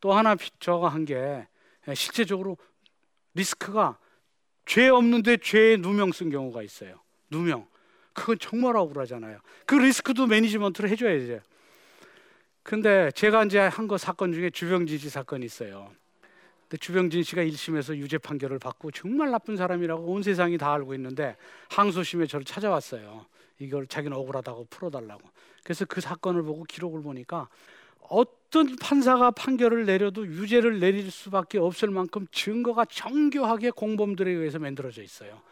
또 0.00 0.12
하나 0.12 0.36
저가 0.58 0.88
한 0.88 1.04
게 1.04 1.46
실제적으로 1.94 2.56
리스크가 3.34 3.98
죄 4.66 4.88
없는데 4.88 5.38
죄에 5.38 5.76
누명 5.76 6.12
쓴 6.12 6.30
경우가 6.30 6.62
있어요. 6.62 7.00
누명. 7.30 7.66
그건 8.12 8.38
정말 8.38 8.76
억울하잖아요. 8.76 9.38
그 9.66 9.74
리스크도 9.74 10.26
매니지먼트를 10.26 10.90
해줘야죠. 10.90 11.40
근데 12.62 13.10
제가 13.12 13.44
이제 13.44 13.58
한 13.58 13.88
거 13.88 13.98
사건 13.98 14.32
중에 14.32 14.50
주병진 14.50 14.98
씨 14.98 15.08
사건이 15.08 15.44
있어요. 15.46 15.90
근데 16.72 16.80
주병진 16.80 17.22
씨가 17.22 17.42
1심에서 17.42 17.96
유죄 17.98 18.16
판결을 18.16 18.58
받고 18.58 18.92
정말 18.92 19.30
나쁜 19.30 19.58
사람이라고 19.58 20.04
온 20.04 20.22
세상이 20.22 20.56
다 20.56 20.72
알고 20.72 20.94
있는데 20.94 21.36
항소심에 21.68 22.24
저를 22.26 22.46
찾아왔어요. 22.46 23.26
이걸 23.58 23.86
자기는 23.86 24.16
억울하다고 24.16 24.68
풀어달라고. 24.70 25.20
그래서 25.62 25.84
그 25.84 26.00
사건을 26.00 26.42
보고 26.42 26.64
기록을 26.64 27.02
보니까 27.02 27.48
어떤 28.08 28.74
판사가 28.76 29.32
판결을 29.32 29.84
내려도 29.84 30.26
유죄를 30.26 30.80
내릴 30.80 31.10
수밖에 31.10 31.58
없을 31.58 31.90
만큼 31.90 32.26
증거가 32.32 32.86
정교하게 32.86 33.70
공범들에 33.72 34.30
의해서 34.30 34.58
만들어져 34.58 35.02
있어요. 35.02 35.42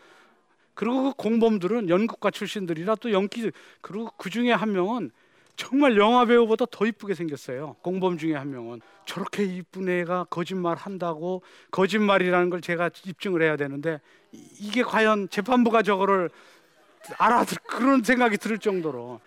그리고 0.73 1.11
그 1.11 1.13
공범들은 1.17 1.91
연극가 1.91 2.31
출신들이라 2.31 2.95
또 2.95 3.13
연기 3.13 3.51
그리고 3.83 4.11
그 4.17 4.31
중에 4.31 4.53
한 4.53 4.73
명은 4.73 5.11
정말 5.61 5.99
영화 5.99 6.25
배우보다 6.25 6.65
더 6.71 6.87
이쁘게 6.87 7.13
생겼어요. 7.13 7.77
공범 7.83 8.17
중에 8.17 8.35
한 8.35 8.51
명은 8.51 8.81
저렇게 9.05 9.45
이쁜 9.45 9.91
애가 9.91 10.25
거짓말 10.31 10.79
한다고 10.79 11.43
거짓말이라는 11.71 12.49
걸 12.49 12.63
제가 12.63 12.89
입증을 13.05 13.43
해야 13.43 13.57
되는데 13.59 14.01
이게 14.33 14.83
과연 14.83 15.29
재판부가 15.29 15.83
저거를 15.83 16.31
알아들 17.19 17.59
그런 17.69 18.03
생각이 18.03 18.39
들 18.39 18.57
정도로 18.59 19.21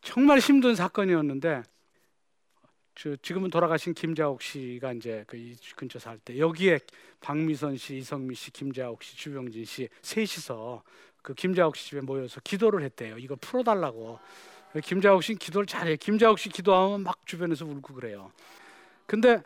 정말 0.00 0.38
힘든 0.38 0.74
사건이었는데 0.74 1.62
저 2.94 3.14
지금은 3.16 3.50
돌아가신 3.50 3.92
김자옥 3.92 4.40
씨가 4.40 4.94
이제 4.94 5.24
그 5.26 5.36
근처 5.76 5.98
살 5.98 6.18
때 6.20 6.38
여기에 6.38 6.78
박미선 7.20 7.76
씨, 7.76 7.98
이성미 7.98 8.34
씨, 8.34 8.50
김자옥 8.50 9.02
씨, 9.02 9.14
주병진 9.14 9.66
씨 9.66 9.90
셋이서 10.00 10.82
그 11.20 11.34
김자옥 11.34 11.76
씨 11.76 11.90
집에 11.90 12.00
모여서 12.00 12.40
기도를 12.42 12.82
했대요. 12.82 13.18
이걸 13.18 13.36
풀어달라고. 13.42 14.18
김자옥 14.82 15.22
씨 15.22 15.34
기도를 15.34 15.66
잘해. 15.66 15.96
김자옥 15.96 16.38
씨 16.38 16.48
기도하면 16.48 17.02
막 17.02 17.24
주변에서 17.26 17.64
울고 17.64 17.94
그래요. 17.94 18.30
근데 19.06 19.42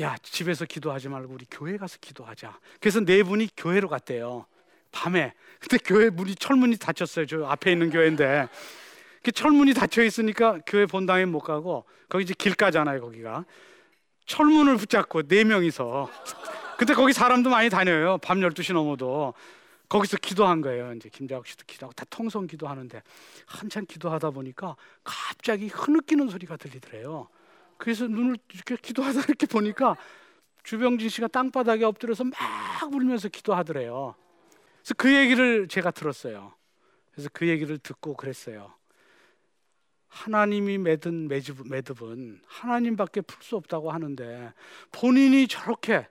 야 0.00 0.16
집에서 0.22 0.64
기도하지 0.64 1.08
말고 1.08 1.34
우리 1.34 1.46
교회 1.50 1.76
가서 1.76 1.98
기도하자. 2.00 2.58
그래서 2.80 3.00
네 3.00 3.22
분이 3.22 3.50
교회로 3.56 3.88
갔대요. 3.88 4.46
밤에. 4.92 5.34
근데 5.58 5.78
교회 5.78 6.10
문이 6.10 6.34
철문이 6.34 6.76
닫혔어요. 6.76 7.26
저 7.26 7.44
앞에 7.44 7.72
있는 7.72 7.90
교회인데. 7.90 8.48
그 9.22 9.32
철문이 9.32 9.74
닫혀 9.74 10.02
있으니까 10.02 10.58
교회 10.66 10.86
본당에 10.86 11.26
못 11.26 11.40
가고 11.40 11.84
거기 12.08 12.24
이제 12.24 12.34
길가잖아요. 12.36 13.00
거기가 13.00 13.44
철문을 14.26 14.76
붙잡고 14.76 15.24
네 15.24 15.44
명이서. 15.44 16.08
근데 16.78 16.94
거기 16.94 17.12
사람도 17.12 17.50
많이 17.50 17.68
다녀요. 17.68 18.18
밤 18.18 18.40
12시 18.40 18.72
넘어도. 18.72 19.34
거기서 19.90 20.18
기도한 20.18 20.60
거예요. 20.60 20.94
이제 20.94 21.08
김자국 21.10 21.48
씨도 21.48 21.64
기도하고 21.66 21.92
다 21.92 22.06
통성 22.08 22.46
기도하는데 22.46 23.02
한참 23.44 23.84
기도하다 23.84 24.30
보니까 24.30 24.76
갑자기 25.02 25.66
흐느끼는 25.66 26.28
소리가 26.28 26.56
들리더래요. 26.56 27.28
그래서 27.76 28.06
눈을 28.06 28.36
이렇게 28.54 28.76
기도하다 28.76 29.22
이렇게 29.22 29.46
보니까 29.46 29.96
주병진 30.62 31.08
씨가 31.08 31.26
땅바닥에 31.28 31.84
엎드려서 31.84 32.24
막 32.24 32.36
울면서 32.92 33.28
기도하더래요. 33.28 34.14
그래서 34.78 34.94
그 34.96 35.12
얘기를 35.12 35.66
제가 35.66 35.90
들었어요. 35.90 36.54
그래서 37.10 37.28
그 37.32 37.48
얘기를 37.48 37.76
듣고 37.76 38.14
그랬어요. 38.14 38.72
하나님이 40.06 40.78
맺은 40.78 41.28
매듭은 41.28 42.42
하나님밖에 42.46 43.22
풀 43.22 43.42
수 43.42 43.56
없다고 43.56 43.90
하는데 43.90 44.52
본인이 44.92 45.48
저렇게 45.48 46.06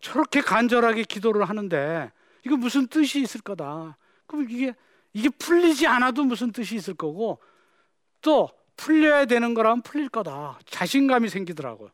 저렇게 0.00 0.40
간절하게 0.40 1.04
기도를 1.04 1.48
하는데 1.48 2.10
이거 2.44 2.56
무슨 2.56 2.86
뜻이 2.86 3.20
있을 3.20 3.40
거다. 3.42 3.96
그럼 4.26 4.48
이게 4.50 4.74
이게 5.12 5.28
풀리지 5.28 5.86
않아도 5.86 6.24
무슨 6.24 6.52
뜻이 6.52 6.76
있을 6.76 6.94
거고 6.94 7.40
또 8.20 8.48
풀려야 8.76 9.26
되는 9.26 9.54
거라면 9.54 9.82
풀릴 9.82 10.08
거다. 10.08 10.58
자신감이 10.66 11.28
생기더라고요. 11.28 11.90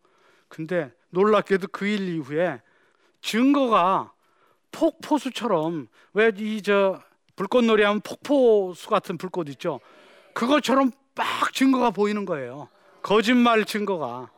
근데 0.48 0.92
놀랍게도 1.10 1.68
그 1.68 1.86
일 1.86 2.08
이후에 2.14 2.60
증거가 3.20 4.12
폭포수처럼 4.70 5.88
왜 6.12 6.30
이 6.36 6.62
저 6.62 7.00
불꽃놀이 7.34 7.82
하면 7.82 8.00
폭포수 8.00 8.88
같은 8.88 9.18
불꽃 9.18 9.48
있죠. 9.50 9.80
그것처럼 10.34 10.90
막 11.14 11.52
증거가 11.52 11.90
보이는 11.90 12.24
거예요. 12.24 12.68
거짓말 13.02 13.64
증거가. 13.64 14.30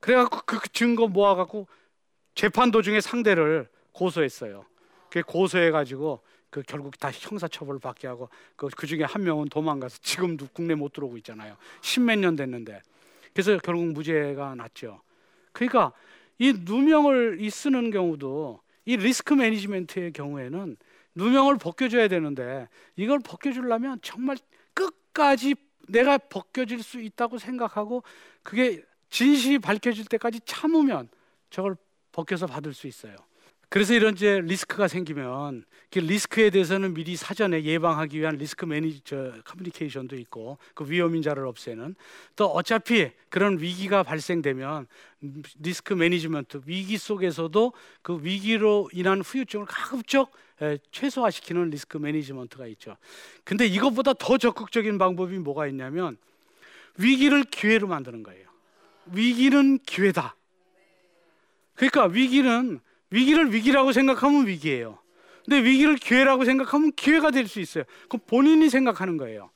그래갖고 0.00 0.40
그 0.46 0.60
증거 0.72 1.08
모아갖고 1.08 1.66
재판 2.34 2.70
도중에 2.70 3.00
상대를 3.00 3.68
고소했어요. 3.92 4.64
그 5.10 5.22
고소해 5.22 5.70
가지고 5.70 6.20
그 6.50 6.62
결국 6.66 6.98
다 6.98 7.10
형사처벌 7.12 7.78
받게 7.78 8.08
하고 8.08 8.28
그, 8.56 8.68
그 8.68 8.86
중에 8.86 9.04
한 9.04 9.22
명은 9.22 9.48
도망가서 9.48 9.98
지금도 10.02 10.48
국내 10.52 10.74
못 10.74 10.92
들어오고 10.92 11.16
있잖아요. 11.18 11.56
십몇 11.82 12.18
년 12.18 12.36
됐는데 12.36 12.82
그래서 13.32 13.58
결국 13.58 13.86
무죄가 13.86 14.54
났죠. 14.56 15.00
그러니까 15.52 15.92
이 16.38 16.52
누명을 16.64 17.38
이 17.40 17.50
쓰는 17.50 17.90
경우도 17.90 18.60
이 18.86 18.96
risk 18.96 19.34
management의 19.34 20.12
경우에는 20.12 20.76
누명을 21.14 21.58
벗겨줘야 21.58 22.08
되는데 22.08 22.68
이걸 22.96 23.20
벗겨주려면 23.20 23.98
정말 24.02 24.36
끝까지 24.74 25.54
내가 25.88 26.18
벗겨질 26.18 26.82
수 26.82 27.00
있다고 27.00 27.38
생각하고 27.38 28.02
그게 28.42 28.82
진실이 29.10 29.58
밝혀질 29.58 30.06
때까지 30.06 30.40
참으면 30.44 31.08
저걸 31.50 31.76
벗겨서 32.12 32.46
받을 32.46 32.72
수 32.72 32.86
있어요. 32.86 33.16
그래서 33.70 33.94
이런 33.94 34.14
이제 34.14 34.40
risk가 34.40 34.88
생기면 34.88 35.64
그 35.92 36.00
risk에 36.00 36.50
대해서는 36.50 36.92
미리 36.92 37.14
사전에 37.14 37.62
예방하기 37.62 38.18
위한 38.18 38.34
risk 38.34 38.64
manager 38.64 39.34
communication도 39.44 40.16
있고 40.16 40.58
그 40.74 40.90
위험 40.90 41.14
인자를 41.14 41.46
없애는 41.46 41.94
또 42.34 42.46
어차피 42.46 43.12
그런 43.28 43.60
위기가 43.60 44.02
발생되면 44.02 44.88
risk 45.60 45.94
management 45.94 46.62
위기 46.66 46.98
속에서도 46.98 47.72
그 48.02 48.18
위기로 48.20 48.90
인한 48.92 49.20
후유증을 49.20 49.66
가급적 49.66 50.32
최소화시키는 50.90 51.70
risk 51.70 51.96
management가 51.96 52.66
있죠. 52.68 52.96
근데 53.44 53.66
이것보다 53.66 54.14
더 54.14 54.36
적극적인 54.36 54.98
방법이 54.98 55.38
뭐가 55.38 55.68
있냐면 55.68 56.16
위기를 56.98 57.44
기회로 57.44 57.86
만드는 57.86 58.24
거예요. 58.24 58.48
위기는 59.06 59.78
기회다. 59.78 60.34
그러니까 61.74 62.06
위기는 62.06 62.80
위기를 63.10 63.52
위기라고 63.52 63.92
생각하면 63.92 64.46
위기예요. 64.46 64.98
근데 65.44 65.62
위기를 65.68 65.96
기회라고 65.96 66.44
생각하면 66.44 66.92
기회가 66.92 67.30
될 67.30 67.46
수 67.48 67.60
있어요. 67.60 67.84
그럼 68.08 68.20
본인이 68.26 68.68
생각하는 68.68 69.16
거예요. 69.16 69.50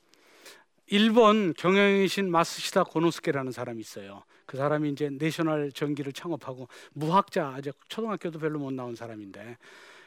일본 0.86 1.54
경영의 1.54 2.16
신 2.16 2.30
마쓰시타 2.30 2.84
고노스케라는 2.84 3.52
사람이 3.52 3.80
있어요. 3.80 4.24
그 4.46 4.56
사람이 4.56 4.90
이제 4.90 5.08
내셔널 5.10 5.72
전기를 5.72 6.12
창업하고 6.12 6.68
무학자, 6.92 7.48
아직 7.56 7.74
초등학교도 7.88 8.38
별로 8.38 8.58
못 8.58 8.72
나온 8.72 8.94
사람인데 8.94 9.56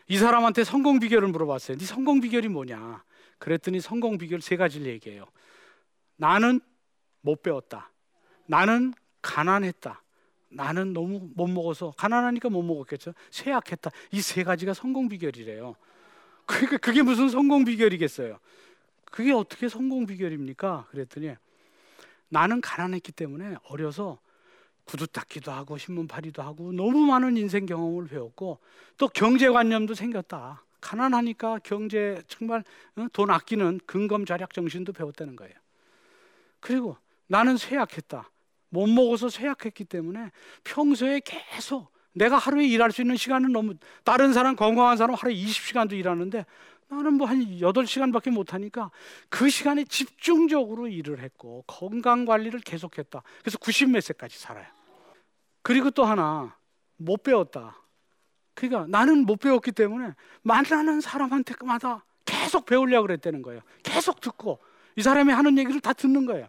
이 0.09 0.17
사람한테 0.17 0.63
성공 0.63 0.99
비결을 0.99 1.27
물어봤어요. 1.29 1.77
네 1.77 1.85
성공 1.85 2.21
비결이 2.21 2.47
뭐냐? 2.47 3.03
그랬더니 3.39 3.79
성공 3.79 4.17
비결 4.17 4.41
세 4.41 4.55
가지를 4.55 4.87
얘기해요. 4.87 5.25
나는 6.15 6.59
못 7.21 7.41
배웠다. 7.41 7.91
나는 8.45 8.93
가난했다. 9.21 10.01
나는 10.49 10.93
너무 10.93 11.29
못 11.35 11.47
먹어서 11.47 11.91
가난하니까 11.97 12.49
못 12.49 12.61
먹었겠죠. 12.63 13.13
쇠약했다. 13.31 13.91
이 14.11 14.21
세 14.21 14.43
가지가 14.43 14.73
성공 14.73 15.09
비결이래요. 15.09 15.75
그러니까 16.45 16.77
그게 16.77 17.01
무슨 17.01 17.29
성공 17.29 17.65
비결이겠어요? 17.65 18.39
그게 19.11 19.31
어떻게 19.33 19.67
성공 19.69 20.05
비결입니까? 20.05 20.87
그랬더니 20.91 21.33
나는 22.29 22.61
가난했기 22.61 23.11
때문에 23.13 23.55
어려서 23.69 24.19
구두 24.85 25.07
닦기도 25.07 25.51
하고 25.51 25.77
신문 25.77 26.07
팔이도 26.07 26.41
하고 26.41 26.71
너무 26.71 26.99
많은 27.05 27.35
인생 27.35 27.65
경험을 27.65 28.07
배웠고 28.07 28.59
또 28.97 29.07
경제관념도 29.09 29.93
생겼다. 29.95 30.63
가난하니까 30.79 31.59
경제 31.63 32.21
정말 32.27 32.63
돈 33.11 33.29
아끼는 33.31 33.81
근검절약 33.85 34.53
정신도 34.53 34.93
배웠다는 34.93 35.35
거예요. 35.35 35.53
그리고 36.61 36.97
나는 37.27 37.57
쇠약했다. 37.57 38.29
못 38.69 38.87
먹어서 38.87 39.29
쇠약했기 39.29 39.85
때문에 39.85 40.31
평소에 40.63 41.21
계속 41.23 41.91
내가 42.13 42.37
하루에 42.37 42.65
일할 42.65 42.91
수 42.91 43.01
있는 43.01 43.15
시간은 43.15 43.51
너무 43.51 43.75
다른 44.03 44.33
사람 44.33 44.55
건강한 44.55 44.97
사람 44.97 45.15
하루에 45.15 45.35
20시간도 45.35 45.93
일하는데 45.93 46.45
나는 46.89 47.13
뭐 47.15 47.27
한 47.27 47.39
8시간밖에 47.59 48.31
못 48.31 48.53
하니까 48.53 48.91
그 49.29 49.49
시간에 49.49 49.83
집중적으로 49.83 50.87
일을 50.87 51.19
했고 51.19 51.63
건강 51.67 52.25
관리를 52.25 52.61
계속했다. 52.61 53.21
그래서 53.41 53.57
90몇 53.57 54.01
세까지 54.01 54.39
살아요. 54.39 54.65
그리고 55.61 55.91
또 55.91 56.05
하나 56.05 56.55
못 56.95 57.23
배웠다. 57.23 57.75
그러니까 58.53 58.87
나는 58.87 59.25
못 59.25 59.35
배웠기 59.35 59.71
때문에 59.73 60.13
만나는 60.41 61.01
사람한테마다 61.01 62.05
계속 62.25 62.65
배우려고 62.65 63.07
그랬다는 63.07 63.41
거예요. 63.41 63.61
계속 63.83 64.21
듣고 64.21 64.59
이 64.95 65.01
사람이 65.01 65.31
하는 65.31 65.57
얘기를 65.57 65.79
다 65.81 65.93
듣는 65.93 66.25
거예요. 66.25 66.47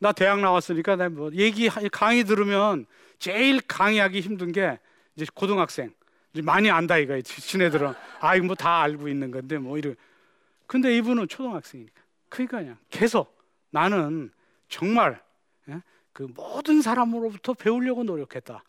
나 0.00 0.12
대학 0.12 0.40
나왔으니까 0.40 0.96
나 0.96 1.08
뭐 1.08 1.30
얘기 1.34 1.68
강의 1.68 2.24
들으면 2.24 2.86
제일 3.18 3.60
강의하기 3.60 4.20
힘든 4.20 4.50
게 4.52 4.78
이제 5.14 5.26
고등학생 5.34 5.92
이제 6.32 6.42
많이 6.42 6.70
안다 6.70 6.96
이거 6.98 7.20
지네들은 7.20 7.92
아 8.20 8.36
이거 8.36 8.46
뭐 8.46 8.54
다 8.54 8.80
알고 8.82 9.08
있는 9.08 9.30
건데 9.30 9.58
뭐 9.58 9.78
이런 9.78 9.94
근데 10.66 10.96
이분은 10.96 11.28
초등학생이니까 11.28 12.00
그러니까 12.28 12.58
그냥 12.58 12.78
계속 12.90 13.38
나는 13.70 14.30
정말 14.68 15.20
예? 15.68 15.82
그 16.12 16.28
모든 16.34 16.80
사람으로부터 16.82 17.54
배우려고 17.54 18.04
노력했다. 18.04 18.62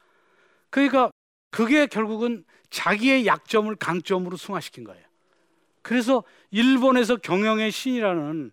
그러니까 0.69 1.11
그게 1.51 1.85
결국은 1.87 2.43
자기의 2.69 3.25
약점을 3.25 3.73
강점으로 3.75 4.37
승화시킨 4.37 4.83
거예요. 4.83 5.03
그래서 5.81 6.23
일본에서 6.51 7.17
경영의 7.17 7.71
신이라는 7.71 8.51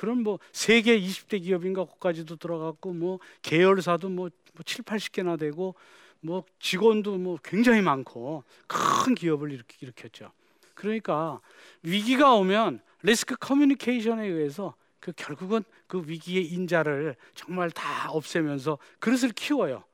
그런 0.00 0.22
뭐 0.22 0.38
세계 0.50 0.98
20대 0.98 1.42
기업인가 1.42 1.84
거기까지도 1.84 2.36
들어갔고 2.36 2.94
뭐 2.94 3.18
계열사도 3.42 4.08
뭐, 4.08 4.30
뭐 4.54 4.62
7, 4.64 4.82
80개나 4.82 5.38
되고 5.38 5.74
뭐 6.20 6.42
직원도 6.58 7.18
뭐 7.18 7.38
굉장히 7.44 7.82
많고 7.82 8.42
큰 8.66 9.14
기업을 9.14 9.52
일으키, 9.52 9.76
일으켰죠. 9.82 10.32
그러니까 10.72 11.42
위기가 11.82 12.32
오면 12.32 12.80
리스크 13.02 13.36
커뮤니케이션에 13.36 14.26
의해서 14.26 14.74
그 15.00 15.12
결국은 15.14 15.64
그 15.86 16.02
위기의 16.06 16.46
인자를 16.46 17.14
정말 17.34 17.70
다 17.70 18.10
없애면서 18.10 18.78
그릇을 19.00 19.32
키워요. 19.32 19.84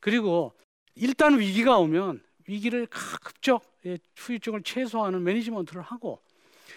그리고 0.00 0.54
일단 0.96 1.38
위기가 1.38 1.78
오면 1.78 2.20
위기를 2.48 2.88
가급적 2.90 3.62
후유증을 4.16 4.64
최소화하는 4.64 5.22
매니지먼트를 5.22 5.82
하고 5.82 6.23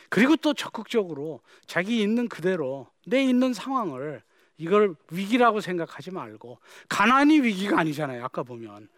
그리고 0.10 0.36
또 0.36 0.54
적극적으로 0.54 1.42
자기 1.66 2.02
있는 2.02 2.28
그대로 2.28 2.88
내 3.06 3.24
있는 3.24 3.54
상황을 3.54 4.22
이걸 4.58 4.96
위기라고 5.12 5.62
생각하지 5.62 6.12
말고 6.12 6.60
가난이 6.90 7.42
위기가 7.42 7.80
아니잖아요. 7.80 8.24
아까 8.24 8.44
보면. 8.44 8.90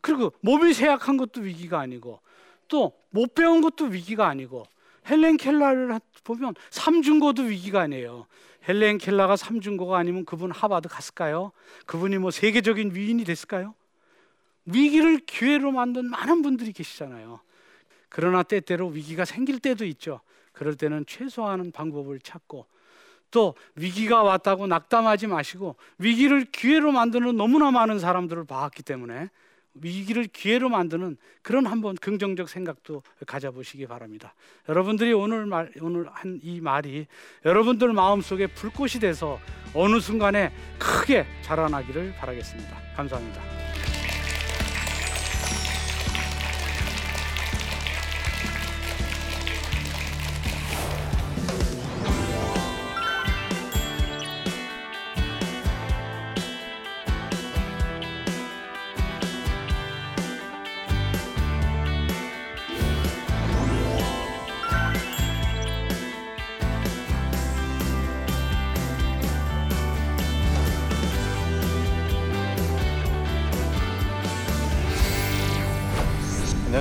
그리고 0.00 0.32
몸이 0.40 0.74
쇠약한 0.74 1.16
것도 1.16 1.40
위기가 1.42 1.80
아니고 1.80 2.20
또 2.68 2.92
못 3.16 3.34
배운 3.34 3.62
것도 3.62 3.86
위기가 3.86 4.28
아니고 4.28 4.66
헬렌 5.08 5.38
켈러를 5.38 5.98
보면 6.22 6.54
삼중고도 6.68 7.44
위기가 7.44 7.80
아니에요. 7.80 8.26
헬렌 8.68 8.98
켈러가 8.98 9.36
삼중고가 9.36 9.96
아니면 9.96 10.26
그분 10.26 10.50
하버드 10.50 10.88
갔을까요? 10.90 11.52
그분이 11.86 12.18
뭐 12.18 12.30
세계적인 12.30 12.94
위인이 12.94 13.24
됐을까요? 13.24 13.74
위기를 14.66 15.18
기회로 15.18 15.70
만든 15.70 16.10
많은 16.10 16.42
분들이 16.42 16.72
계시잖아요. 16.72 17.40
그러나 18.10 18.42
때때로 18.42 18.88
위기가 18.88 19.24
생길 19.24 19.60
때도 19.60 19.86
있죠. 19.86 20.20
그럴 20.56 20.74
때는 20.74 21.04
최소화하는 21.06 21.70
방법을 21.70 22.18
찾고 22.20 22.66
또 23.30 23.54
위기가 23.74 24.22
왔다고 24.22 24.66
낙담하지 24.66 25.26
마시고 25.26 25.76
위기를 25.98 26.46
기회로 26.46 26.92
만드는 26.92 27.36
너무나 27.36 27.70
많은 27.70 27.98
사람들을 27.98 28.44
봤기 28.44 28.82
때문에 28.82 29.28
위기를 29.74 30.24
기회로 30.24 30.70
만드는 30.70 31.18
그런 31.42 31.66
한번 31.66 31.96
긍정적 31.96 32.48
생각도 32.48 33.02
가져보시기 33.26 33.86
바랍니다. 33.86 34.32
여러분들이 34.70 35.12
오늘 35.12 35.44
말 35.44 35.70
오늘 35.82 36.08
한 36.10 36.40
이 36.42 36.62
말이 36.62 37.06
여러분들 37.44 37.92
마음속에 37.92 38.46
불꽃이 38.46 38.92
돼서 39.00 39.38
어느 39.74 40.00
순간에 40.00 40.50
크게 40.78 41.26
자라나기를 41.42 42.14
바라겠습니다. 42.14 42.74
감사합니다. 42.96 43.85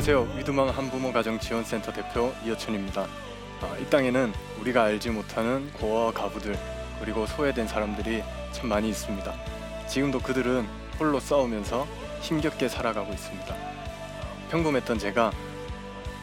안녕하세요. 0.07 0.37
위두망 0.37 0.69
한부모 0.69 1.11
가정 1.11 1.39
지원센터 1.39 1.91
대표 1.91 2.31
이여춘입니다. 2.45 3.07
아, 3.61 3.77
이 3.79 3.89
땅에는 3.89 4.31
우리가 4.61 4.83
알지 4.83 5.09
못하는 5.09 5.71
고아와 5.73 6.11
가부들 6.11 6.55
그리고 6.99 7.25
소외된 7.25 7.67
사람들이 7.67 8.21
참 8.51 8.69
많이 8.69 8.89
있습니다. 8.89 9.33
지금도 9.87 10.19
그들은 10.19 10.67
홀로 10.99 11.19
싸우면서 11.19 11.87
힘겹게 12.21 12.69
살아가고 12.69 13.11
있습니다. 13.13 13.55
평범했던 14.51 14.99
제가 14.99 15.31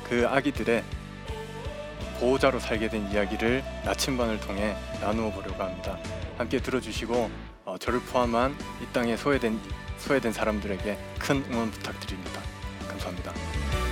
그 0.04 0.28
아기들의 0.28 0.84
보호자로 2.20 2.60
살게 2.60 2.88
된 2.88 3.10
이야기를 3.10 3.64
나침반을 3.84 4.38
통해 4.38 4.76
나누어 5.00 5.32
보려고 5.32 5.60
합니다. 5.60 5.98
함께 6.38 6.60
들어주시고 6.60 7.30
어, 7.64 7.76
저를 7.78 7.98
포함한 7.98 8.56
이 8.80 8.92
땅의 8.92 9.16
소외된 9.16 9.58
소외된 9.98 10.32
사람들에게 10.32 10.96
큰 11.18 11.44
응원 11.50 11.72
부탁드립니다. 11.72 12.61
감사합니다. 13.02 13.91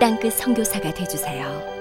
땅끝 0.00 0.34
선교사가 0.34 0.94
되주세요. 0.94 1.77